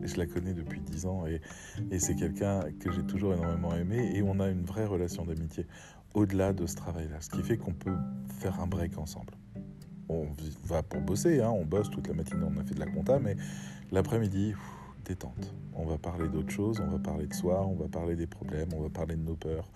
Je 0.04 0.16
la 0.18 0.28
connais 0.28 0.54
depuis 0.54 0.80
10 0.80 1.06
ans 1.08 1.26
et, 1.26 1.42
et 1.90 2.00
c'est 2.00 2.16
quelqu'un 2.16 2.62
que 2.80 2.92
j'ai 2.92 3.04
toujours 3.04 3.34
énormément 3.34 3.74
aimé 3.76 4.12
et 4.16 4.22
on 4.22 4.40
a 4.40 4.50
une 4.50 4.64
vraie 4.64 4.86
relation 4.86 5.26
d'amitié 5.26 5.66
au-delà 6.14 6.54
de 6.54 6.66
ce 6.66 6.76
travail-là, 6.76 7.22
ce 7.22 7.30
qui 7.30 7.42
fait 7.42 7.58
qu'on 7.58 7.74
peut 7.74 7.96
faire 8.40 8.60
un 8.60 8.68
break 8.68 8.98
ensemble. 8.98 9.34
On 10.10 10.28
va 10.64 10.84
pour 10.84 11.02
bosser, 11.02 11.42
hein, 11.42 11.50
on 11.50 11.66
bosse 11.66 11.90
toute 11.90 12.08
la 12.08 12.14
matinée, 12.14 12.44
on 12.44 12.60
a 12.60 12.64
fait 12.64 12.76
de 12.76 12.80
la 12.80 12.88
compta, 12.88 13.18
mais 13.18 13.38
l'après-midi, 13.92 14.54
détente. 15.04 15.54
On 15.74 15.86
va 15.86 15.98
parler 15.98 16.28
d'autres 16.28 16.52
choses, 16.52 16.80
on 16.80 16.90
va 16.90 17.00
parler 17.00 17.28
de 17.28 17.34
soi, 17.34 17.66
on 17.66 17.76
va 17.76 17.88
parler 17.88 18.16
des 18.16 18.28
problèmes, 18.28 18.70
on 18.74 18.82
va 18.82 18.90
parler 18.90 19.16
de 19.16 19.22
nos 19.22 19.36
peurs, 19.36 19.70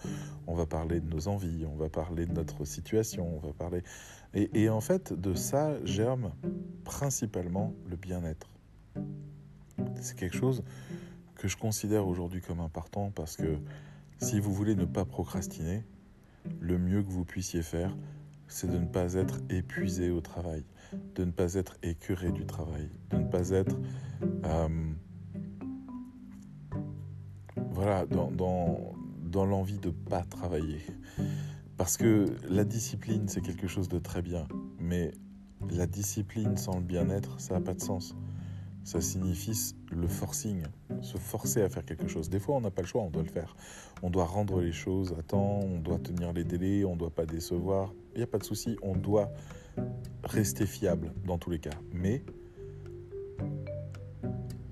on 0.48 0.55
va 0.55 0.65
parler 0.65 1.00
de 1.00 1.10
nos 1.10 1.27
envies, 1.27 1.65
on 1.65 1.75
va 1.75 1.89
parler 1.89 2.25
de 2.25 2.34
notre 2.34 2.65
situation, 2.65 3.38
on 3.38 3.39
va 3.39 3.53
parler... 3.53 3.84
Et, 4.34 4.67
en 4.67 4.82
fait, 4.82 5.13
de 5.13 5.34
ça 5.34 5.84
germe 5.86 6.34
principalement 6.84 7.74
le 7.89 7.96
bien-être. 7.96 8.50
C'est 10.01 10.17
quelque 10.17 10.36
chose 10.36 10.63
que 11.36 11.48
je 11.48 11.55
considère 11.55 12.05
aujourd'hui 12.05 12.41
comme 12.41 12.60
important 12.60 13.12
parce 13.15 13.38
que 13.38 13.58
si 14.20 14.41
vous 14.41 14.53
voulez 14.53 14.75
ne 14.75 14.84
pas 14.84 15.05
procrastiner, 15.05 15.86
le 16.60 16.77
mieux 16.77 17.01
que 17.01 17.10
vous 17.10 17.24
puissiez 17.24 17.62
faire, 17.62 17.96
c'est 18.48 18.70
de 18.70 18.77
ne 18.77 18.86
pas 18.86 19.13
être 19.13 19.39
épuisé 19.50 20.12
au 20.12 20.20
travail, 20.20 20.65
de 21.15 21.24
ne 21.24 21.32
pas 21.32 21.53
être 21.55 21.77
écœuré 21.82 22.32
du 22.32 22.46
travail, 22.46 22.89
de 23.12 23.17
ne 23.17 23.27
pas 23.27 23.50
être... 23.51 23.77
Euh, 24.44 24.67
voilà, 27.75 28.05
dans, 28.05 28.32
dans, 28.32 28.94
dans 29.22 29.46
l'envie 29.46 29.79
de 29.79 29.89
ne 29.89 29.94
pas 29.94 30.24
travailler. 30.24 30.79
Parce 31.77 31.98
que 31.98 32.25
la 32.50 32.63
discipline, 32.63 33.27
c'est 33.27 33.41
quelque 33.41 33.67
chose 33.67 33.89
de 33.89 34.00
très 34.00 34.22
bien, 34.22 34.48
mais 34.79 35.12
la 35.70 35.86
discipline 35.86 36.55
sans 36.55 36.77
le 36.77 36.84
bien-être, 36.84 37.39
ça 37.39 37.55
n'a 37.55 37.62
pas 37.62 37.74
de 37.74 37.82
sens. 37.82 38.15
Ça 38.86 39.01
signifie 39.01 39.75
le 39.91 40.08
forcing, 40.08 40.63
se 41.01 41.17
forcer 41.17 41.63
à 41.63 41.70
faire 41.70 41.84
quelque 41.84 42.08
chose. 42.08 42.29
Des 42.29 42.39
fois, 42.39 42.55
on 42.55 42.62
n'a 42.62 42.72
pas 42.72 42.82
le 42.82 42.88
choix, 42.88 43.01
on 43.01 43.10
doit 43.10 43.24
le 43.24 43.29
faire. 43.29 43.58
On 44.03 44.10
doit 44.10 44.25
rendre 44.25 44.62
les 44.62 44.72
choses 44.72 45.13
à 45.20 45.22
temps, 45.22 45.60
on 45.60 45.79
doit 45.79 46.00
tenir 46.00 46.32
les 46.32 46.46
délais, 46.46 46.86
on 46.86 46.94
ne 46.94 47.00
doit 47.00 47.13
pas 47.13 47.25
décevoir. 47.25 47.94
Il 48.13 48.20
n'y 48.20 48.24
a 48.24 48.27
pas 48.27 48.38
de 48.38 48.44
souci, 48.44 48.77
on 48.84 48.96
doit 48.96 49.32
rester 50.24 50.65
fiable 50.65 51.12
dans 51.25 51.38
tous 51.38 51.50
les 51.50 51.60
cas. 51.60 51.77
Mais 51.91 52.24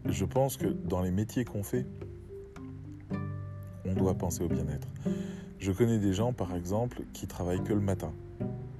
je 0.05 0.23
pense 0.23 0.55
que 0.55 0.67
dans 0.67 1.01
les 1.01 1.11
métiers 1.11 1.43
qu'on 1.43 1.63
fait, 1.63 1.85
on 3.85 3.93
doit 3.93 4.13
penser 4.13 4.43
au 4.43 4.47
bien-être. 4.47 4.87
Je 5.59 5.71
connais 5.71 5.97
des 5.97 6.13
gens, 6.13 6.33
par 6.33 6.55
exemple, 6.55 7.01
qui 7.13 7.27
travaillent 7.27 7.63
que 7.63 7.73
le 7.73 7.79
matin. 7.79 8.11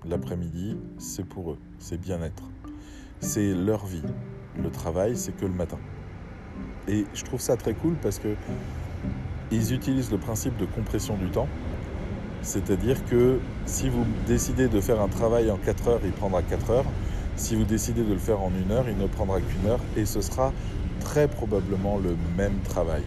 L'après-midi, 0.05 0.77
c'est 0.97 1.25
pour 1.25 1.51
eux, 1.51 1.57
c'est 1.79 1.99
bien-être. 1.99 2.43
C'est 3.19 3.53
leur 3.53 3.85
vie. 3.85 4.03
Le 4.61 4.69
travail, 4.69 5.15
c'est 5.15 5.35
que 5.35 5.45
le 5.45 5.53
matin. 5.53 5.79
Et 6.87 7.05
je 7.13 7.23
trouve 7.23 7.39
ça 7.39 7.55
très 7.55 7.73
cool 7.73 7.95
parce 8.01 8.19
que 8.19 8.35
ils 9.51 9.73
utilisent 9.73 10.11
le 10.11 10.17
principe 10.17 10.57
de 10.57 10.65
compression 10.65 11.15
du 11.15 11.29
temps. 11.29 11.47
C'est-à-dire 12.41 13.05
que 13.05 13.39
si 13.65 13.87
vous 13.87 14.05
décidez 14.27 14.67
de 14.67 14.81
faire 14.81 14.99
un 14.99 15.07
travail 15.07 15.49
en 15.51 15.57
4 15.57 15.87
heures, 15.87 16.01
il 16.03 16.11
prendra 16.11 16.41
4 16.41 16.69
heures. 16.71 16.85
Si 17.35 17.55
vous 17.55 17.63
décidez 17.63 18.03
de 18.03 18.11
le 18.11 18.19
faire 18.19 18.41
en 18.41 18.51
une 18.53 18.71
heure, 18.71 18.89
il 18.89 18.97
ne 18.97 19.07
prendra 19.07 19.39
qu'une 19.39 19.67
heure 19.67 19.79
et 19.95 20.05
ce 20.05 20.21
sera 20.21 20.51
très 20.99 21.27
probablement 21.27 21.97
le 21.97 22.15
même 22.37 22.59
travail 22.63 23.03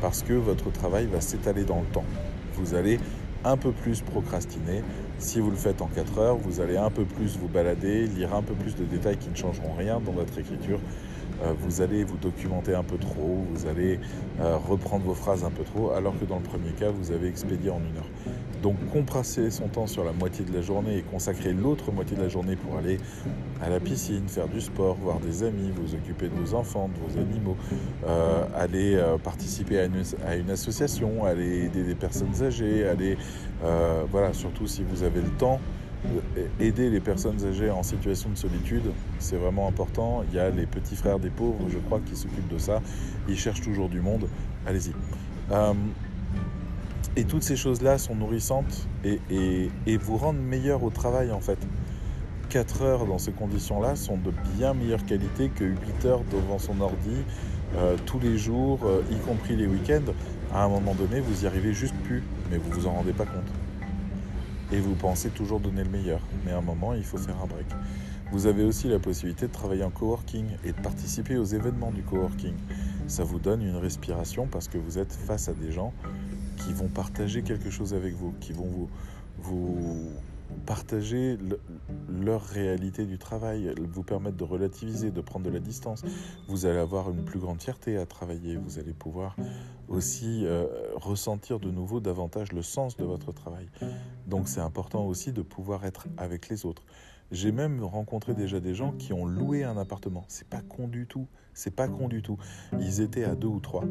parce 0.00 0.22
que 0.22 0.32
votre 0.32 0.70
travail 0.70 1.06
va 1.06 1.20
s'étaler 1.20 1.64
dans 1.64 1.80
le 1.80 1.86
temps. 1.86 2.04
Vous 2.54 2.74
allez 2.74 2.98
un 3.44 3.56
peu 3.56 3.72
plus 3.72 4.00
procrastiner. 4.00 4.82
Si 5.18 5.40
vous 5.40 5.50
le 5.50 5.56
faites 5.56 5.80
en 5.82 5.86
4 5.86 6.18
heures, 6.18 6.36
vous 6.36 6.60
allez 6.60 6.76
un 6.76 6.90
peu 6.90 7.04
plus 7.04 7.36
vous 7.38 7.48
balader, 7.48 8.06
lire 8.06 8.34
un 8.34 8.42
peu 8.42 8.54
plus 8.54 8.76
de 8.76 8.84
détails 8.84 9.16
qui 9.16 9.30
ne 9.30 9.36
changeront 9.36 9.74
rien 9.76 10.00
dans 10.00 10.12
votre 10.12 10.38
écriture. 10.38 10.80
Euh, 11.42 11.52
vous 11.60 11.80
allez 11.80 12.04
vous 12.04 12.16
documenter 12.16 12.74
un 12.74 12.82
peu 12.82 12.98
trop, 12.98 13.44
vous 13.52 13.66
allez 13.66 14.00
euh, 14.40 14.56
reprendre 14.56 15.04
vos 15.04 15.14
phrases 15.14 15.44
un 15.44 15.50
peu 15.50 15.62
trop, 15.62 15.92
alors 15.92 16.18
que 16.18 16.24
dans 16.24 16.36
le 16.36 16.42
premier 16.42 16.72
cas, 16.72 16.90
vous 16.90 17.12
avez 17.12 17.28
expédié 17.28 17.70
en 17.70 17.78
une 17.78 17.96
heure. 17.96 18.08
Donc 18.62 18.76
compresser 18.92 19.50
son 19.50 19.68
temps 19.68 19.86
sur 19.86 20.02
la 20.02 20.12
moitié 20.12 20.44
de 20.44 20.52
la 20.52 20.62
journée 20.62 20.96
et 20.98 21.02
consacrer 21.02 21.52
l'autre 21.52 21.92
moitié 21.92 22.16
de 22.16 22.22
la 22.22 22.28
journée 22.28 22.56
pour 22.56 22.76
aller 22.76 22.98
à 23.62 23.68
la 23.68 23.78
piscine, 23.78 24.26
faire 24.28 24.48
du 24.48 24.60
sport, 24.60 24.96
voir 24.96 25.20
des 25.20 25.44
amis, 25.44 25.70
vous 25.76 25.94
occuper 25.94 26.28
de 26.28 26.34
vos 26.34 26.54
enfants, 26.54 26.88
de 26.88 27.12
vos 27.12 27.20
animaux, 27.20 27.56
euh, 28.06 28.44
aller 28.56 29.00
participer 29.22 29.78
à 29.78 29.84
une, 29.84 30.50
association, 30.50 31.24
aller 31.24 31.66
aider 31.66 31.84
des 31.84 31.94
personnes 31.94 32.42
âgées, 32.42 32.88
aller, 32.88 33.16
voilà, 34.10 34.32
surtout 34.32 34.66
si 34.66 34.82
vous 34.82 35.04
avez 35.04 35.20
le 35.20 35.30
temps, 35.30 35.60
aider 36.60 36.90
les 36.90 37.00
personnes 37.00 37.44
âgées 37.44 37.70
en 37.70 37.82
situation 37.82 38.30
de 38.30 38.36
solitude, 38.36 38.92
c'est 39.18 39.36
vraiment 39.36 39.68
important. 39.68 40.24
Il 40.30 40.36
y 40.36 40.38
a 40.38 40.50
les 40.50 40.66
petits 40.66 40.96
frères 40.96 41.18
des 41.18 41.30
pauvres, 41.30 41.68
je 41.68 41.78
crois, 41.78 42.00
qui 42.00 42.16
s'occupent 42.16 42.52
de 42.52 42.58
ça. 42.58 42.80
Ils 43.28 43.38
cherchent 43.38 43.60
toujours 43.60 43.88
du 43.88 44.00
monde. 44.00 44.28
Allez-y. 44.66 44.92
Euh, 45.50 45.74
et 47.16 47.24
toutes 47.24 47.42
ces 47.42 47.56
choses-là 47.56 47.98
sont 47.98 48.14
nourrissantes 48.14 48.88
et, 49.04 49.96
vous 49.98 50.16
rendent 50.16 50.40
meilleur 50.40 50.82
au 50.82 50.90
travail 50.90 51.32
en 51.32 51.40
fait. 51.40 51.58
4 52.50 52.82
heures 52.82 53.06
dans 53.06 53.18
ces 53.18 53.32
conditions-là 53.32 53.94
sont 53.94 54.16
de 54.16 54.32
bien 54.56 54.72
meilleure 54.72 55.04
qualité 55.04 55.50
que 55.50 55.64
8 55.64 56.04
heures 56.06 56.22
devant 56.32 56.58
son 56.58 56.80
ordi 56.80 57.24
euh, 57.76 57.96
tous 58.06 58.18
les 58.18 58.38
jours, 58.38 58.80
euh, 58.84 59.02
y 59.10 59.16
compris 59.16 59.56
les 59.56 59.66
week-ends. 59.66 60.12
À 60.54 60.64
un 60.64 60.68
moment 60.68 60.94
donné, 60.94 61.20
vous 61.20 61.44
y 61.44 61.46
arrivez 61.46 61.74
juste 61.74 61.94
plus, 62.04 62.22
mais 62.50 62.56
vous 62.56 62.70
vous 62.70 62.86
en 62.86 62.92
rendez 62.92 63.12
pas 63.12 63.26
compte. 63.26 63.67
Et 64.72 64.80
vous 64.80 64.94
pensez 64.94 65.30
toujours 65.30 65.60
donner 65.60 65.84
le 65.84 65.90
meilleur. 65.90 66.20
Mais 66.44 66.52
à 66.52 66.58
un 66.58 66.62
moment, 66.62 66.94
il 66.94 67.04
faut 67.04 67.18
faire 67.18 67.36
un 67.42 67.46
break. 67.46 67.66
Vous 68.30 68.46
avez 68.46 68.62
aussi 68.62 68.88
la 68.88 68.98
possibilité 68.98 69.46
de 69.46 69.52
travailler 69.52 69.84
en 69.84 69.90
coworking 69.90 70.44
et 70.64 70.72
de 70.72 70.80
participer 70.80 71.38
aux 71.38 71.44
événements 71.44 71.90
du 71.90 72.02
coworking. 72.02 72.54
Ça 73.06 73.24
vous 73.24 73.38
donne 73.38 73.62
une 73.62 73.76
respiration 73.76 74.46
parce 74.46 74.68
que 74.68 74.76
vous 74.76 74.98
êtes 74.98 75.12
face 75.12 75.48
à 75.48 75.54
des 75.54 75.72
gens 75.72 75.94
qui 76.58 76.74
vont 76.74 76.88
partager 76.88 77.42
quelque 77.42 77.70
chose 77.70 77.94
avec 77.94 78.14
vous, 78.14 78.34
qui 78.40 78.52
vont 78.52 78.66
vous, 78.66 78.88
vous 79.38 80.10
partager 80.66 81.36
le, 81.36 81.60
leur 82.08 82.42
réalité 82.42 83.06
du 83.06 83.18
travail, 83.18 83.74
vous 83.78 84.02
permettre 84.02 84.36
de 84.36 84.44
relativiser, 84.44 85.10
de 85.10 85.20
prendre 85.20 85.46
de 85.46 85.50
la 85.50 85.60
distance. 85.60 86.04
Vous 86.48 86.66
allez 86.66 86.78
avoir 86.78 87.10
une 87.10 87.24
plus 87.24 87.38
grande 87.38 87.60
fierté 87.60 87.96
à 87.96 88.06
travailler, 88.06 88.56
vous 88.56 88.78
allez 88.78 88.92
pouvoir 88.92 89.36
aussi 89.88 90.44
euh, 90.44 90.66
ressentir 90.94 91.60
de 91.60 91.70
nouveau 91.70 92.00
davantage 92.00 92.52
le 92.52 92.62
sens 92.62 92.96
de 92.96 93.04
votre 93.04 93.32
travail. 93.32 93.68
Donc 94.26 94.48
c'est 94.48 94.60
important 94.60 95.06
aussi 95.06 95.32
de 95.32 95.42
pouvoir 95.42 95.84
être 95.84 96.06
avec 96.16 96.48
les 96.48 96.66
autres. 96.66 96.84
J'ai 97.30 97.52
même 97.52 97.82
rencontré 97.82 98.34
déjà 98.34 98.58
des 98.58 98.74
gens 98.74 98.92
qui 98.92 99.12
ont 99.12 99.26
loué 99.26 99.64
un 99.64 99.76
appartement. 99.76 100.24
C'est 100.28 100.48
pas 100.48 100.62
con 100.62 100.88
du 100.88 101.06
tout. 101.06 101.26
C'est 101.52 101.74
pas 101.74 101.88
con 101.88 102.08
du 102.08 102.22
tout. 102.22 102.38
Ils 102.80 103.00
étaient 103.00 103.24
à 103.24 103.34
deux 103.34 103.48
ou 103.48 103.60
trois 103.60 103.84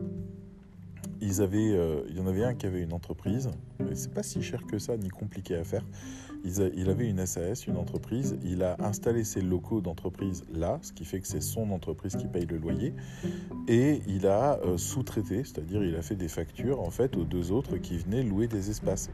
ils 1.22 1.42
avaient, 1.42 1.72
euh, 1.72 2.02
il 2.10 2.18
y 2.18 2.20
en 2.20 2.28
avait 2.28 2.44
un 2.44 2.54
qui 2.54 2.66
avait 2.66 2.82
une 2.82 2.94
entreprise, 2.94 3.50
c'est 3.94 4.14
pas 4.14 4.24
si 4.24 4.42
cher 4.42 4.66
que 4.66 4.78
ça 4.78 4.98
ni 4.98 5.10
compliqué 5.10 5.56
à 5.56 5.64
faire. 5.64 5.84
Il, 6.75 6.89
avait 6.89 7.10
une 7.10 7.25
SAS, 7.25 7.68
une 7.68 7.75
entreprise, 7.75 8.38
il 8.42 8.63
a 8.63 8.77
installé 8.80 9.25
ses 9.25 9.42
locaux 9.42 9.82
d'entreprise 9.82 10.46
là, 10.54 10.80
ce 10.82 10.94
qui 10.94 11.04
fait 11.04 11.20
que 11.20 11.27
c'est 11.27 11.42
son 11.42 11.72
entreprise 11.72 12.16
qui 12.16 12.25
paye 12.25 12.46
le 12.46 12.58
loyer, 12.58 12.94
et 13.68 14.01
il 14.08 14.27
a 14.27 14.58
euh, 14.63 14.77
sous-traité, 14.77 15.44
c'est-à-dire 15.44 15.84
il 15.84 15.96
a 15.96 16.01
fait 16.01 16.16
des 16.16 16.30
factures 16.30 16.80
en 16.80 16.89
fait 16.89 17.18
aux 17.18 17.25
deux 17.25 17.51
autres 17.51 17.75
qui 17.77 17.98
venaient 17.98 18.24
louer 18.24 18.48
des 18.48 18.70
espaces. 18.70 19.10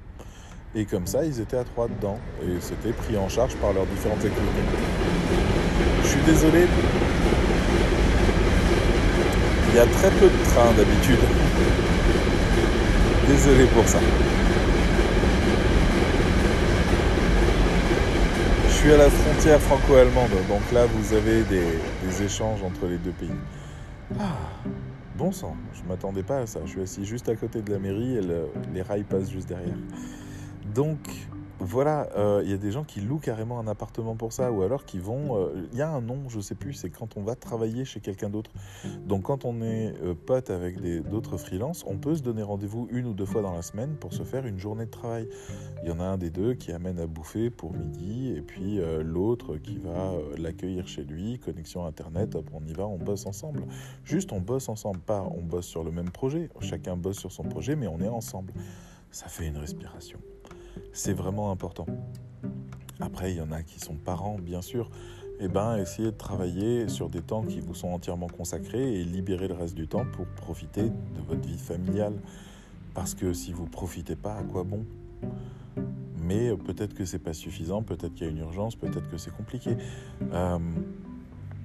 Et 0.75 0.85
comme 0.85 1.07
ça, 1.07 1.25
ils 1.25 1.39
étaient 1.39 1.57
à 1.57 1.63
trois 1.63 1.87
dedans, 1.87 2.19
et 2.43 2.59
c'était 2.59 2.93
pris 2.93 3.17
en 3.17 3.29
charge 3.29 3.55
par 3.55 3.73
leurs 3.73 3.87
différentes 3.87 4.23
activités. 4.23 4.63
Je 6.03 6.07
suis 6.07 6.21
désolé, 6.25 6.67
il 9.69 9.75
y 9.75 9.79
a 9.79 9.87
très 9.87 10.11
peu 10.11 10.27
de 10.27 10.43
trains 10.43 10.73
d'habitude. 10.73 11.19
Désolé 13.27 13.65
pour 13.73 13.87
ça. 13.87 13.99
Suis 18.83 18.91
à 18.91 18.97
la 18.97 19.09
frontière 19.09 19.61
franco-allemande, 19.61 20.31
donc 20.49 20.69
là 20.73 20.85
vous 20.85 21.13
avez 21.13 21.43
des, 21.43 21.63
des, 22.05 22.23
échanges 22.23 22.61
entre 22.63 22.85
les 22.85 22.97
deux 22.97 23.11
pays. 23.11 23.31
Ah, 24.19 24.35
Bon 25.15 25.31
sang, 25.31 25.55
je 25.73 25.87
m'attendais 25.87 26.23
pas 26.23 26.39
à 26.39 26.45
ça. 26.45 26.59
Je 26.65 26.71
suis 26.71 26.81
assis 26.81 27.05
juste 27.05 27.29
à 27.29 27.35
côté 27.37 27.61
de 27.61 27.71
la 27.71 27.79
mairie 27.79 28.17
et 28.17 28.21
les 28.73 28.81
rails 28.81 29.03
passent 29.03 29.31
juste 29.31 29.47
derrière. 29.47 29.77
Donc, 30.75 30.99
voilà, 31.59 32.09
euh, 32.17 32.41
il 32.43 32.49
y 32.49 32.53
a 32.53 32.57
des 32.57 32.71
gens 32.71 32.83
qui 32.83 32.99
louent 32.99 33.19
carrément 33.19 33.59
un 33.59 33.67
appartement 33.67 34.15
pour 34.15 34.33
ça, 34.33 34.51
ou 34.51 34.63
alors 34.63 34.85
qui 34.85 34.99
vont. 34.99 35.37
Euh, 35.37 35.67
il 35.71 35.77
y 35.77 35.81
a 35.81 35.89
un 35.89 36.01
nom, 36.01 36.27
je 36.27 36.39
sais 36.39 36.55
plus, 36.55 36.73
c'est 36.73 36.89
quand 36.89 37.15
on 37.15 37.23
va 37.23 37.35
travailler 37.35 37.85
chez 37.85 37.99
quelqu'un 37.99 38.29
d'autre. 38.29 38.51
Donc 39.05 39.23
quand 39.23 39.45
on 39.45 39.61
est 39.61 39.93
euh, 40.03 40.15
pote 40.15 40.49
avec 40.49 40.81
d'autres 41.07 41.37
freelances, 41.37 41.83
on 41.87 41.97
peut 41.97 42.15
se 42.15 42.23
donner 42.23 42.43
rendez-vous 42.43 42.87
une 42.91 43.05
ou 43.05 43.13
deux 43.13 43.25
fois 43.25 43.41
dans 43.41 43.53
la 43.53 43.61
semaine 43.61 43.95
pour 43.95 44.13
se 44.13 44.23
faire 44.23 44.45
une 44.45 44.57
journée 44.57 44.85
de 44.85 44.91
travail. 44.91 45.29
Il 45.83 45.89
y 45.89 45.91
en 45.91 45.99
a 45.99 46.05
un 46.05 46.17
des 46.17 46.29
deux 46.29 46.53
qui 46.55 46.71
amène 46.71 46.99
à 46.99 47.07
bouffer 47.07 47.49
pour 47.49 47.73
midi, 47.73 48.33
et 48.35 48.41
puis 48.41 48.79
l'autre 49.01 49.57
qui 49.57 49.77
va 49.77 50.13
l'accueillir 50.37 50.87
chez 50.87 51.03
lui, 51.03 51.39
connexion 51.39 51.85
internet, 51.85 52.35
hop, 52.35 52.49
on 52.53 52.65
y 52.65 52.73
va, 52.73 52.87
on 52.87 52.97
bosse 52.97 53.25
ensemble. 53.25 53.63
Juste 54.03 54.31
on 54.31 54.39
bosse 54.39 54.69
ensemble, 54.69 54.99
pas 54.99 55.21
on 55.21 55.41
bosse 55.41 55.67
sur 55.67 55.83
le 55.83 55.91
même 55.91 56.09
projet, 56.09 56.49
chacun 56.61 56.97
bosse 56.97 57.19
sur 57.19 57.31
son 57.31 57.43
projet, 57.43 57.75
mais 57.75 57.87
on 57.87 57.99
est 57.99 58.09
ensemble. 58.09 58.53
Ça 59.11 59.27
fait 59.27 59.47
une 59.47 59.57
respiration 59.57 60.19
c'est 60.91 61.13
vraiment 61.13 61.51
important. 61.51 61.85
Après, 62.99 63.31
il 63.31 63.37
y 63.37 63.41
en 63.41 63.51
a 63.51 63.63
qui 63.63 63.79
sont 63.79 63.95
parents, 63.95 64.37
bien 64.39 64.61
sûr. 64.61 64.89
Eh 65.39 65.47
ben, 65.47 65.77
essayez 65.77 66.11
de 66.11 66.17
travailler 66.17 66.87
sur 66.87 67.09
des 67.09 67.21
temps 67.21 67.43
qui 67.43 67.59
vous 67.59 67.73
sont 67.73 67.89
entièrement 67.89 68.27
consacrés 68.27 68.99
et 68.99 69.03
libérer 69.03 69.47
le 69.47 69.55
reste 69.55 69.75
du 69.75 69.87
temps 69.87 70.05
pour 70.13 70.25
profiter 70.27 70.83
de 70.83 71.21
votre 71.27 71.47
vie 71.47 71.57
familiale. 71.57 72.13
Parce 72.93 73.15
que 73.15 73.33
si 73.33 73.51
vous 73.51 73.65
profitez 73.65 74.15
pas, 74.15 74.35
à 74.35 74.43
quoi 74.43 74.63
bon? 74.63 74.85
Mais 76.21 76.55
peut-être 76.55 76.93
que 76.93 77.03
c'est 77.03 77.19
pas 77.19 77.33
suffisant, 77.33 77.83
peut-être 77.83 78.13
qu'il 78.13 78.27
y 78.27 78.29
a 78.29 78.31
une 78.31 78.39
urgence, 78.39 78.75
peut-être 78.75 79.09
que 79.09 79.17
c'est 79.17 79.35
compliqué. 79.35 79.75
Euh, 80.31 80.59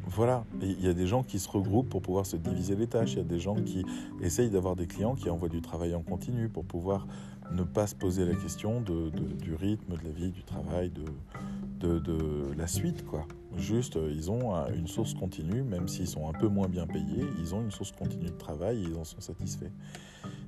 voilà, 0.09 0.45
il 0.63 0.83
y 0.83 0.89
a 0.89 0.95
des 0.95 1.07
gens 1.07 1.23
qui 1.23 1.39
se 1.39 1.49
regroupent 1.51 1.91
pour 1.91 2.01
pouvoir 2.01 2.25
se 2.25 2.37
diviser 2.37 2.75
les 2.75 2.87
tâches. 2.87 3.13
Il 3.13 3.19
y 3.19 3.21
a 3.21 3.25
des 3.25 3.39
gens 3.39 3.57
qui 3.57 3.85
essayent 4.23 4.49
d'avoir 4.49 4.75
des 4.75 4.87
clients 4.87 5.15
qui 5.15 5.29
envoient 5.29 5.51
du 5.51 5.61
travail 5.61 5.95
en 5.95 6.03
continu 6.03 6.49
pour 6.49 6.65
pouvoir 6.65 7.07
ne 7.53 7.63
pas 7.63 7.87
se 7.87 7.95
poser 7.95 8.25
la 8.25 8.35
question 8.35 8.81
du 8.81 9.55
rythme, 9.55 9.97
de 9.97 10.05
la 10.05 10.11
vie, 10.11 10.31
du 10.31 10.43
travail, 10.45 10.91
de, 10.91 11.99
de, 11.99 12.55
la 12.57 12.67
suite. 12.67 13.05
quoi. 13.05 13.27
Juste, 13.57 13.97
euh, 13.97 14.11
ils 14.13 14.31
ont 14.31 14.55
une 14.69 14.87
source 14.87 15.15
continue, 15.15 15.63
même 15.63 15.89
s'ils 15.89 16.09
sont 16.09 16.29
un 16.29 16.33
peu 16.33 16.49
moins 16.49 16.69
bien 16.69 16.87
payés, 16.87 17.25
ils 17.41 17.55
ont 17.55 17.61
une 17.61 17.71
source 17.71 17.93
continue 17.93 18.27
de 18.27 18.37
travail 18.37 18.83
et 18.83 18.89
ils 18.89 18.97
en 18.97 19.05
sont 19.05 19.21
satisfaits. 19.21 19.71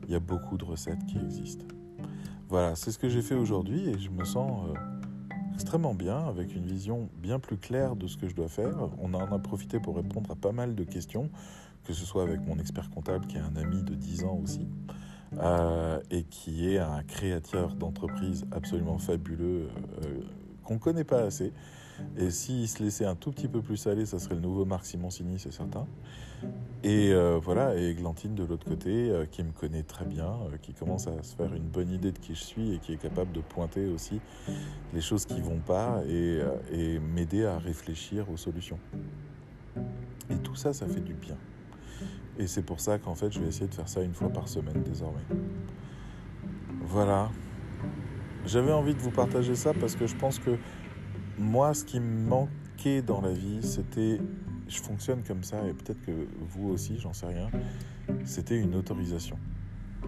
Il 0.05 0.11
y 0.11 0.15
a 0.15 0.21
beaucoup 0.21 0.57
de 0.57 0.65
recettes 0.65 1.05
qui 1.07 1.19
existent. 1.19 1.67
Voilà, 2.49 2.75
c'est 2.75 2.91
ce 2.91 2.99
que 2.99 3.09
j'ai 3.09 3.23
fait 3.23 3.35
aujourd'hui 3.35 3.89
et 3.91 3.99
je 3.99 4.11
me 4.11 4.25
sens 4.25 4.69
euh, 4.69 5.00
extrêmement 5.61 5.93
bien, 5.93 6.27
avec 6.27 6.57
une 6.57 6.65
vision 6.65 7.11
bien 7.19 7.39
plus 7.39 7.59
claire 7.59 7.95
de 7.95 8.07
ce 8.07 8.17
que 8.17 8.27
je 8.27 8.35
dois 8.35 8.49
faire. 8.49 8.89
On 8.99 9.13
en 9.13 9.31
a 9.31 9.39
profité 9.39 9.79
pour 9.79 9.95
répondre 9.95 10.31
à 10.31 10.35
pas 10.35 10.53
mal 10.53 10.75
de 10.75 10.85
questions, 10.85 11.29
que 11.85 11.93
ce 11.93 12.07
soit 12.07 12.23
avec 12.23 12.41
mon 12.47 12.59
expert 12.59 12.89
comptable 12.89 13.27
qui 13.27 13.37
est 13.37 13.41
un 13.41 13.55
ami 13.57 13.83
de 13.83 13.95
10 13.95 14.25
ans 14.25 14.41
aussi. 14.43 14.67
Euh, 15.39 16.01
et 16.11 16.25
qui 16.25 16.75
est 16.75 16.79
un 16.79 17.03
créateur 17.03 17.75
d'entreprise 17.75 18.47
absolument 18.53 18.97
fabuleux 18.97 19.69
euh, 20.03 20.21
qu'on 20.65 20.75
ne 20.75 20.79
connaît 20.79 21.05
pas 21.05 21.21
assez. 21.21 21.53
Et 22.17 22.31
s'il 22.31 22.69
se 22.69 22.83
laissait 22.83 23.05
un 23.05 23.15
tout 23.15 23.31
petit 23.31 23.49
peu 23.49 23.61
plus 23.63 23.87
aller, 23.87 24.07
ça 24.07 24.19
serait 24.19 24.35
le 24.35 24.41
nouveau 24.41 24.65
Marc 24.65 24.85
Simoncini, 24.87 25.39
c'est 25.39 25.53
certain. 25.53 25.87
Et 26.83 27.13
euh, 27.13 27.39
voilà, 27.43 27.77
et 27.77 27.95
Glantine 27.95 28.35
de 28.35 28.45
l'autre 28.45 28.67
côté, 28.67 29.13
qui 29.31 29.43
me 29.43 29.53
connaît 29.53 29.83
très 29.83 30.05
bien, 30.05 30.33
qui 30.63 30.73
commence 30.73 31.07
à 31.07 31.23
se 31.23 31.37
faire 31.37 31.55
une 31.55 31.69
bonne 31.69 31.91
idée 31.91 32.13
de 32.13 32.19
qui 32.19 32.35
je 32.35 32.43
suis 32.43 32.75
et 32.75 32.79
qui 32.79 32.93
est 32.93 33.01
capable 33.01 33.33
de 33.33 33.41
pointer 33.41 33.87
aussi 33.89 34.21
les 34.95 35.01
choses 35.01 35.27
qui 35.27 35.41
vont 35.41 35.61
pas 35.61 36.03
et 36.09 36.99
m'aider 36.99 37.45
à 37.45 37.59
réfléchir 37.59 38.31
aux 38.31 38.37
solutions. 38.37 38.79
Et 40.31 40.37
tout 40.37 40.55
ça, 40.55 40.73
ça 40.73 40.87
fait 40.87 41.01
du 41.01 41.15
bien. 41.15 41.37
Et 42.39 42.47
c'est 42.47 42.63
pour 42.63 42.81
ça 42.81 42.99
qu'en 42.99 43.15
fait, 43.15 43.31
je 43.31 43.41
vais 43.41 43.49
essayer 43.49 43.67
de 43.67 43.75
faire 43.75 43.89
ça 43.89 44.01
une 44.03 44.15
fois 44.15 44.31
par 44.31 44.49
semaine 44.49 44.83
désormais. 44.83 45.21
Voilà. 46.83 47.31
J'avais 48.47 48.73
envie 48.73 48.95
de 48.95 49.01
vous 49.01 49.11
partager 49.11 49.55
ça 49.55 49.75
parce 49.75 49.95
que 49.95 50.07
je 50.07 50.17
pense 50.17 50.39
que 50.39 50.57
moi, 51.41 51.75
ce 51.75 51.85
qui 51.85 51.99
me 51.99 52.29
manquait 52.29 53.03
dans 53.03 53.21
la 53.21 53.33
vie, 53.33 53.63
c'était. 53.63 54.21
Je 54.69 54.79
fonctionne 54.81 55.25
comme 55.25 55.43
ça 55.43 55.67
et 55.67 55.73
peut-être 55.73 56.01
que 56.03 56.29
vous 56.41 56.69
aussi, 56.69 56.97
j'en 57.01 57.13
sais 57.13 57.27
rien. 57.27 57.51
C'était 58.25 58.57
une 58.57 58.77
autorisation. 58.77 59.37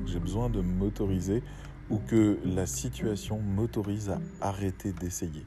J'ai 0.07 0.21
besoin 0.21 0.51
de 0.51 0.61
m'autoriser 0.61 1.43
ou 1.91 1.99
que 1.99 2.39
la 2.45 2.67
situation 2.67 3.41
m'autorise 3.41 4.11
à 4.11 4.21
arrêter 4.41 4.93
d'essayer, 4.93 5.45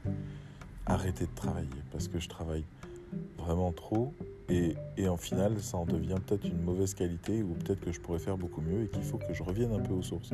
arrêter 0.84 1.24
de 1.24 1.34
travailler 1.34 1.68
parce 1.90 2.08
que 2.08 2.20
je 2.20 2.28
travaille 2.28 2.64
vraiment 3.38 3.72
trop 3.72 4.12
et, 4.48 5.08
en 5.08 5.16
final, 5.16 5.58
ça 5.60 5.76
en 5.76 5.86
devient 5.86 6.16
peut-être 6.24 6.46
une 6.46 6.62
mauvaise 6.62 6.94
qualité 6.94 7.42
ou 7.42 7.54
peut-être 7.54 7.80
que 7.80 7.92
je 7.92 8.00
pourrais 8.00 8.18
faire 8.18 8.38
beaucoup 8.38 8.60
mieux 8.60 8.84
et 8.84 8.88
qu'il 8.88 9.02
faut 9.02 9.18
que 9.18 9.32
je 9.32 9.42
revienne 9.42 9.72
un 9.72 9.80
peu 9.80 9.92
aux 9.92 10.02
sources. 10.02 10.30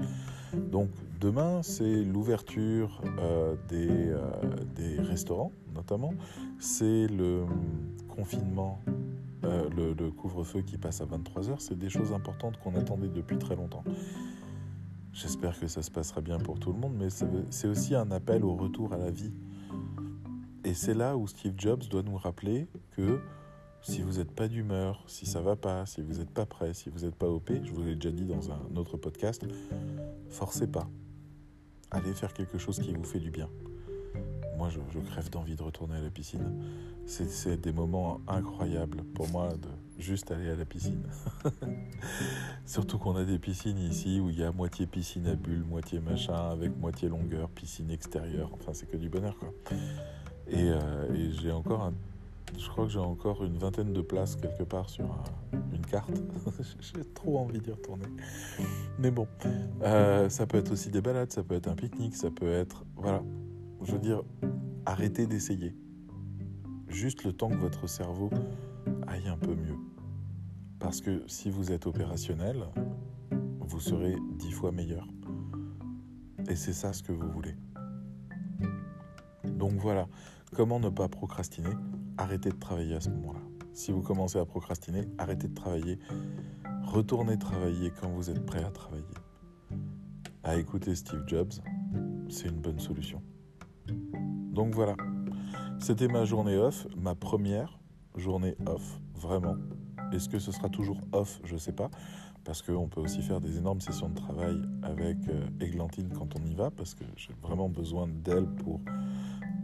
Donc 0.54 0.90
demain, 1.20 1.62
c'est 1.62 2.02
l'ouverture 2.04 3.00
euh, 3.18 3.54
des, 3.68 4.10
euh, 4.10 4.20
des, 4.74 5.00
restaurants, 5.00 5.52
notamment. 5.74 6.12
C'est 6.58 7.06
le 7.06 7.44
confinement, 8.08 8.80
euh, 9.44 9.68
le, 9.76 9.94
le 9.94 10.10
couvre-feu 10.10 10.60
qui 10.60 10.76
passe 10.76 11.00
à 11.00 11.06
23h. 11.06 11.56
C'est 11.58 11.78
des 11.78 11.88
choses 11.88 12.12
importantes 12.12 12.58
qu'on 12.58 12.74
attendait 12.74 13.08
depuis 13.08 13.38
très 13.38 13.56
longtemps. 13.56 13.84
J'espère 15.14 15.58
que 15.58 15.66
ça 15.66 15.82
se 15.82 15.90
passera 15.90 16.20
bien 16.20 16.38
pour 16.38 16.58
tout 16.58 16.72
le 16.72 16.78
monde, 16.78 16.94
mais 16.98 17.08
c'est 17.50 17.68
aussi 17.68 17.94
un 17.94 18.10
appel 18.10 18.44
au 18.44 18.56
retour 18.56 18.92
à 18.94 18.96
la 18.96 19.10
vie. 19.10 19.32
Et 20.64 20.74
c'est 20.74 20.94
là 20.94 21.16
où 21.16 21.26
Steve 21.26 21.54
Jobs 21.56 21.82
doit 21.90 22.02
nous 22.02 22.16
rappeler 22.16 22.66
que 22.92 23.20
si 23.82 24.00
vous 24.00 24.18
n'êtes 24.18 24.30
pas 24.30 24.48
d'humeur, 24.48 25.02
si 25.06 25.26
ça 25.26 25.40
va 25.40 25.56
pas, 25.56 25.84
si 25.86 26.02
vous 26.02 26.14
n'êtes 26.14 26.30
pas 26.30 26.46
prêt, 26.46 26.72
si 26.72 26.88
vous 26.88 27.04
n'êtes 27.04 27.16
pas 27.16 27.28
OP, 27.28 27.50
je 27.64 27.72
vous 27.72 27.82
l'ai 27.82 27.96
déjà 27.96 28.12
dit 28.12 28.24
dans 28.24 28.50
un 28.50 28.76
autre 28.76 28.96
podcast, 28.96 29.44
forcez 30.30 30.68
pas. 30.68 30.88
Allez 31.90 32.14
faire 32.14 32.32
quelque 32.32 32.58
chose 32.58 32.78
qui 32.78 32.92
vous 32.92 33.04
fait 33.04 33.18
du 33.18 33.30
bien. 33.30 33.48
Moi, 34.56 34.70
je, 34.70 35.00
crève 35.00 35.28
d'envie 35.30 35.56
de 35.56 35.62
retourner 35.62 35.96
à 35.96 36.00
la 36.00 36.10
piscine. 36.10 36.54
C'est 37.04 37.60
des 37.60 37.72
moments 37.72 38.20
incroyables 38.28 39.02
pour 39.14 39.28
moi 39.28 39.48
de 39.48 39.68
juste 39.98 40.30
aller 40.30 40.48
à 40.48 40.54
la 40.54 40.64
piscine. 40.64 41.02
Surtout 42.66 42.98
qu'on 42.98 43.16
a 43.16 43.24
des 43.24 43.40
piscines 43.40 43.78
ici 43.78 44.20
où 44.20 44.30
il 44.30 44.38
y 44.38 44.44
a 44.44 44.52
moitié 44.52 44.86
piscine 44.86 45.26
à 45.26 45.34
bulles, 45.34 45.64
moitié 45.64 45.98
machin, 45.98 46.50
avec 46.50 46.76
moitié 46.78 47.08
longueur, 47.08 47.48
piscine 47.50 47.90
extérieure. 47.90 48.50
Enfin, 48.52 48.72
c'est 48.72 48.86
que 48.86 48.96
du 48.96 49.08
bonheur, 49.08 49.36
quoi. 49.36 49.52
Et, 50.48 50.70
euh, 50.70 51.12
et 51.12 51.32
j'ai 51.32 51.50
encore 51.50 51.82
un 51.82 51.94
je 52.58 52.68
crois 52.68 52.84
que 52.84 52.90
j'ai 52.90 52.98
encore 52.98 53.44
une 53.44 53.56
vingtaine 53.56 53.92
de 53.92 54.00
places 54.00 54.36
quelque 54.36 54.62
part 54.62 54.88
sur 54.88 55.04
une 55.72 55.84
carte. 55.84 56.10
j'ai 56.80 57.04
trop 57.14 57.38
envie 57.38 57.60
d'y 57.60 57.70
retourner. 57.70 58.06
Mais 58.98 59.10
bon, 59.10 59.26
euh, 59.82 60.28
ça 60.28 60.46
peut 60.46 60.58
être 60.58 60.72
aussi 60.72 60.90
des 60.90 61.00
balades, 61.00 61.32
ça 61.32 61.42
peut 61.42 61.54
être 61.54 61.68
un 61.68 61.74
pique-nique, 61.74 62.16
ça 62.16 62.30
peut 62.30 62.50
être... 62.50 62.84
Voilà. 62.96 63.22
Je 63.82 63.92
veux 63.92 63.98
dire, 63.98 64.22
arrêtez 64.86 65.26
d'essayer. 65.26 65.74
Juste 66.88 67.24
le 67.24 67.32
temps 67.32 67.48
que 67.48 67.56
votre 67.56 67.86
cerveau 67.86 68.30
aille 69.06 69.28
un 69.28 69.38
peu 69.38 69.54
mieux. 69.54 69.76
Parce 70.78 71.00
que 71.00 71.22
si 71.26 71.50
vous 71.50 71.72
êtes 71.72 71.86
opérationnel, 71.86 72.64
vous 73.60 73.80
serez 73.80 74.16
dix 74.38 74.52
fois 74.52 74.72
meilleur. 74.72 75.06
Et 76.48 76.56
c'est 76.56 76.72
ça 76.72 76.92
ce 76.92 77.02
que 77.02 77.12
vous 77.12 77.30
voulez. 77.30 77.54
Donc 79.44 79.72
voilà, 79.74 80.08
comment 80.54 80.80
ne 80.80 80.88
pas 80.88 81.08
procrastiner? 81.08 81.70
Arrêtez 82.22 82.50
de 82.50 82.56
travailler 82.56 82.94
à 82.94 83.00
ce 83.00 83.10
moment-là. 83.10 83.40
Si 83.72 83.90
vous 83.90 84.00
commencez 84.00 84.38
à 84.38 84.44
procrastiner, 84.44 85.08
arrêtez 85.18 85.48
de 85.48 85.54
travailler. 85.54 85.98
Retournez 86.84 87.36
travailler 87.38 87.90
quand 88.00 88.08
vous 88.10 88.30
êtes 88.30 88.46
prêt 88.46 88.62
à 88.62 88.70
travailler. 88.70 89.04
À 90.44 90.56
écouter 90.56 90.94
Steve 90.94 91.24
Jobs, 91.26 91.52
c'est 92.28 92.48
une 92.48 92.60
bonne 92.60 92.78
solution. 92.78 93.20
Donc 94.52 94.74
voilà, 94.74 94.94
c'était 95.80 96.08
ma 96.08 96.24
journée 96.24 96.56
off, 96.56 96.86
ma 96.96 97.14
première 97.14 97.80
journée 98.16 98.56
off, 98.66 99.00
vraiment. 99.14 99.56
Est-ce 100.12 100.28
que 100.28 100.38
ce 100.38 100.52
sera 100.52 100.68
toujours 100.68 101.00
off? 101.12 101.40
Je 101.44 101.54
ne 101.54 101.58
sais 101.58 101.72
pas, 101.72 101.90
parce 102.44 102.62
qu'on 102.62 102.88
peut 102.88 103.00
aussi 103.00 103.22
faire 103.22 103.40
des 103.40 103.56
énormes 103.58 103.80
sessions 103.80 104.10
de 104.10 104.14
travail 104.14 104.60
avec 104.82 105.16
euh, 105.28 105.46
Églantine 105.60 106.10
quand 106.10 106.36
on 106.38 106.44
y 106.44 106.54
va, 106.54 106.70
parce 106.70 106.94
que 106.94 107.04
j'ai 107.16 107.32
vraiment 107.40 107.68
besoin 107.68 108.06
d'elle 108.06 108.46
pour, 108.46 108.80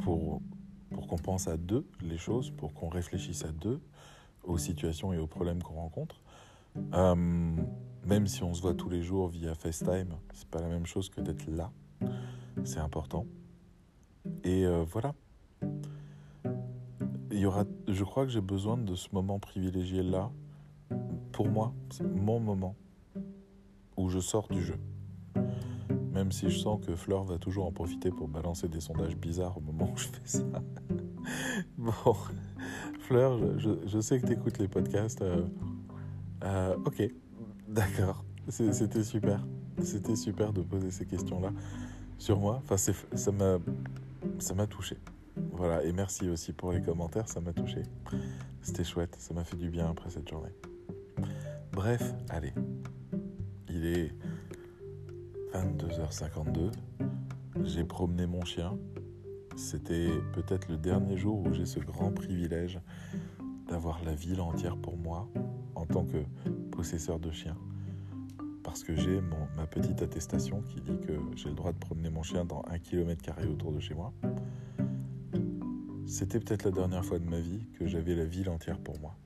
pour 0.03 0.41
pour 0.91 1.07
qu'on 1.07 1.19
pense 1.19 1.49
à 1.49 1.57
deux 1.57 1.87
les 2.01 2.19
choses, 2.19 2.51
pour 2.51 2.75
qu'on 2.75 2.89
réfléchisse 2.89 3.45
à 3.45 3.53
deux 3.53 3.81
aux 4.45 4.59
situations 4.59 5.13
et 5.13 5.19
aux 5.19 5.27
problèmes 5.27 5.63
qu'on 5.63 5.75
rencontre. 5.75 6.23
Euh, 6.95 7.15
même 8.05 8.27
si 8.27 8.43
on 8.43 8.55
se 8.55 8.63
voit 8.63 8.75
tous 8.75 8.89
les 8.89 9.03
jours 9.03 9.29
via 9.29 9.55
FaceTime, 9.55 10.15
c'est 10.33 10.49
pas 10.49 10.61
la 10.61 10.69
même 10.69 10.87
chose 10.87 11.09
que 11.09 11.21
d'être 11.21 11.47
là. 11.47 11.71
C'est 12.65 12.79
important. 12.79 13.27
Et 14.45 14.65
euh, 14.65 14.85
voilà. 14.87 15.15
Il 17.31 17.39
y 17.39 17.47
aura, 17.47 17.65
je 17.87 18.05
crois 18.05 18.25
que 18.25 18.33
j'ai 18.33 18.41
besoin 18.41 18.77
de 18.77 18.95
ce 18.95 19.09
moment 19.13 19.39
privilégié 19.39 20.03
là. 20.03 20.31
Pour 21.33 21.49
moi, 21.49 21.73
c'est 21.91 22.05
mon 22.05 22.41
moment 22.41 22.75
où 23.97 24.09
je 24.09 24.19
sors 24.19 24.49
du 24.49 24.63
jeu. 24.63 24.79
Même 26.19 26.33
si 26.33 26.51
je 26.51 26.59
sens 26.59 26.85
que 26.85 26.97
Fleur 26.97 27.23
va 27.23 27.39
toujours 27.39 27.65
en 27.67 27.71
profiter 27.71 28.11
pour 28.11 28.27
balancer 28.27 28.69
des 28.69 28.81
sondages 28.81 29.17
bizarres 29.17 29.57
au 29.57 29.61
moment 29.61 29.89
où 29.93 29.97
je 29.97 30.09
fais 30.09 30.21
ça. 30.25 30.43
bon, 31.79 31.93
Fleur, 32.99 33.39
je, 33.57 34.01
sais 34.01 34.21
que 34.21 34.27
tu 34.27 34.33
écoutes 34.33 34.59
les 34.59 34.67
podcasts. 34.67 35.23
Euh, 35.23 35.45
euh, 36.43 36.77
ok, 36.85 37.09
D'accord, 37.69 38.25
c'était 38.49 39.05
super. 39.05 39.47
C'était 39.81 40.17
super 40.17 40.53
de 40.53 40.63
poser 40.63 40.91
ces 40.91 41.07
questions-là 41.07 41.53
sur 42.19 42.41
moi. 42.41 42.63
Enfin, 42.65 42.77
ça 42.77 43.31
m'a, 43.31 43.59
ça 44.41 44.55
m'a 44.55 44.67
touché. 44.67 44.97
Voilà, 45.53 45.85
et 45.85 45.93
merci 45.93 46.29
aussi 46.29 46.53
pour 46.53 46.73
les 46.73 46.83
commentaires, 46.83 47.29
ça 47.29 47.41
m'a 47.41 47.53
touché. 47.53 47.85
C'était 48.61 48.83
chouette, 48.83 49.15
ça 49.21 49.35
m'a 49.35 49.45
fait 49.45 49.57
du 49.57 49.71
bien 49.71 49.89
après 49.89 50.11
cette 50.11 50.29
journée. 50.29 50.53
Bref, 51.71 52.13
allez. 52.29 52.55
Il 53.69 53.87
est 53.87 54.13
22h52. 55.59 56.71
J'ai 57.65 57.85
promené 57.85 58.27
mon 58.27 58.45
chien. 58.45 58.79
C'était 59.57 60.09
peut-être 60.33 60.69
le 60.69 60.77
dernier 60.77 61.17
jour 61.17 61.45
où 61.45 61.53
j'ai 61.53 61.67
ce 61.67 61.81
grand 61.81 62.13
privilège 62.13 62.79
d'avoir 63.69 64.03
la 64.05 64.15
ville 64.15 64.41
entière 64.41 64.77
pour 64.77 64.97
moi 64.97 65.29
en 65.75 65.85
tant 65.85 66.05
que 66.05 66.19
possesseur 66.71 67.19
de 67.19 67.33
chien. 67.33 67.57
Parce 68.63 68.85
que 68.85 68.95
j'ai 68.95 69.21
ma 69.57 69.67
petite 69.67 70.01
attestation 70.01 70.63
qui 70.69 70.81
dit 70.81 70.99
que 71.01 71.19
j'ai 71.35 71.49
le 71.49 71.57
droit 71.57 71.73
de 71.73 71.79
promener 71.79 72.11
mon 72.11 72.23
chien 72.23 72.45
dans 72.45 72.65
un 72.71 72.79
kilomètre 72.79 73.23
carré 73.23 73.47
autour 73.47 73.73
de 73.73 73.81
chez 73.81 73.95
moi. 73.95 74.13
C'était 76.07 76.39
peut-être 76.39 76.65
la 76.65 76.71
dernière 76.71 77.05
fois 77.05 77.19
de 77.19 77.29
ma 77.29 77.41
vie 77.41 77.67
que 77.79 77.87
j'avais 77.87 78.15
la 78.15 78.27
ville 78.27 78.49
entière 78.49 78.79
pour 78.79 78.99
moi. 79.01 79.17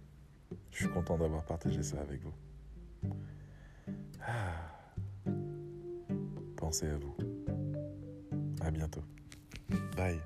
Je 0.71 0.79
suis 0.79 0.89
content 0.89 1.19
d'avoir 1.19 1.45
partagé 1.45 1.83
ça 1.83 2.01
avec 2.01 2.23
vous. 2.23 2.33
Pensez 6.73 6.89
à 6.89 6.97
vous. 6.97 7.15
À 8.63 8.71
bientôt. 8.71 9.03
Bye. 9.95 10.19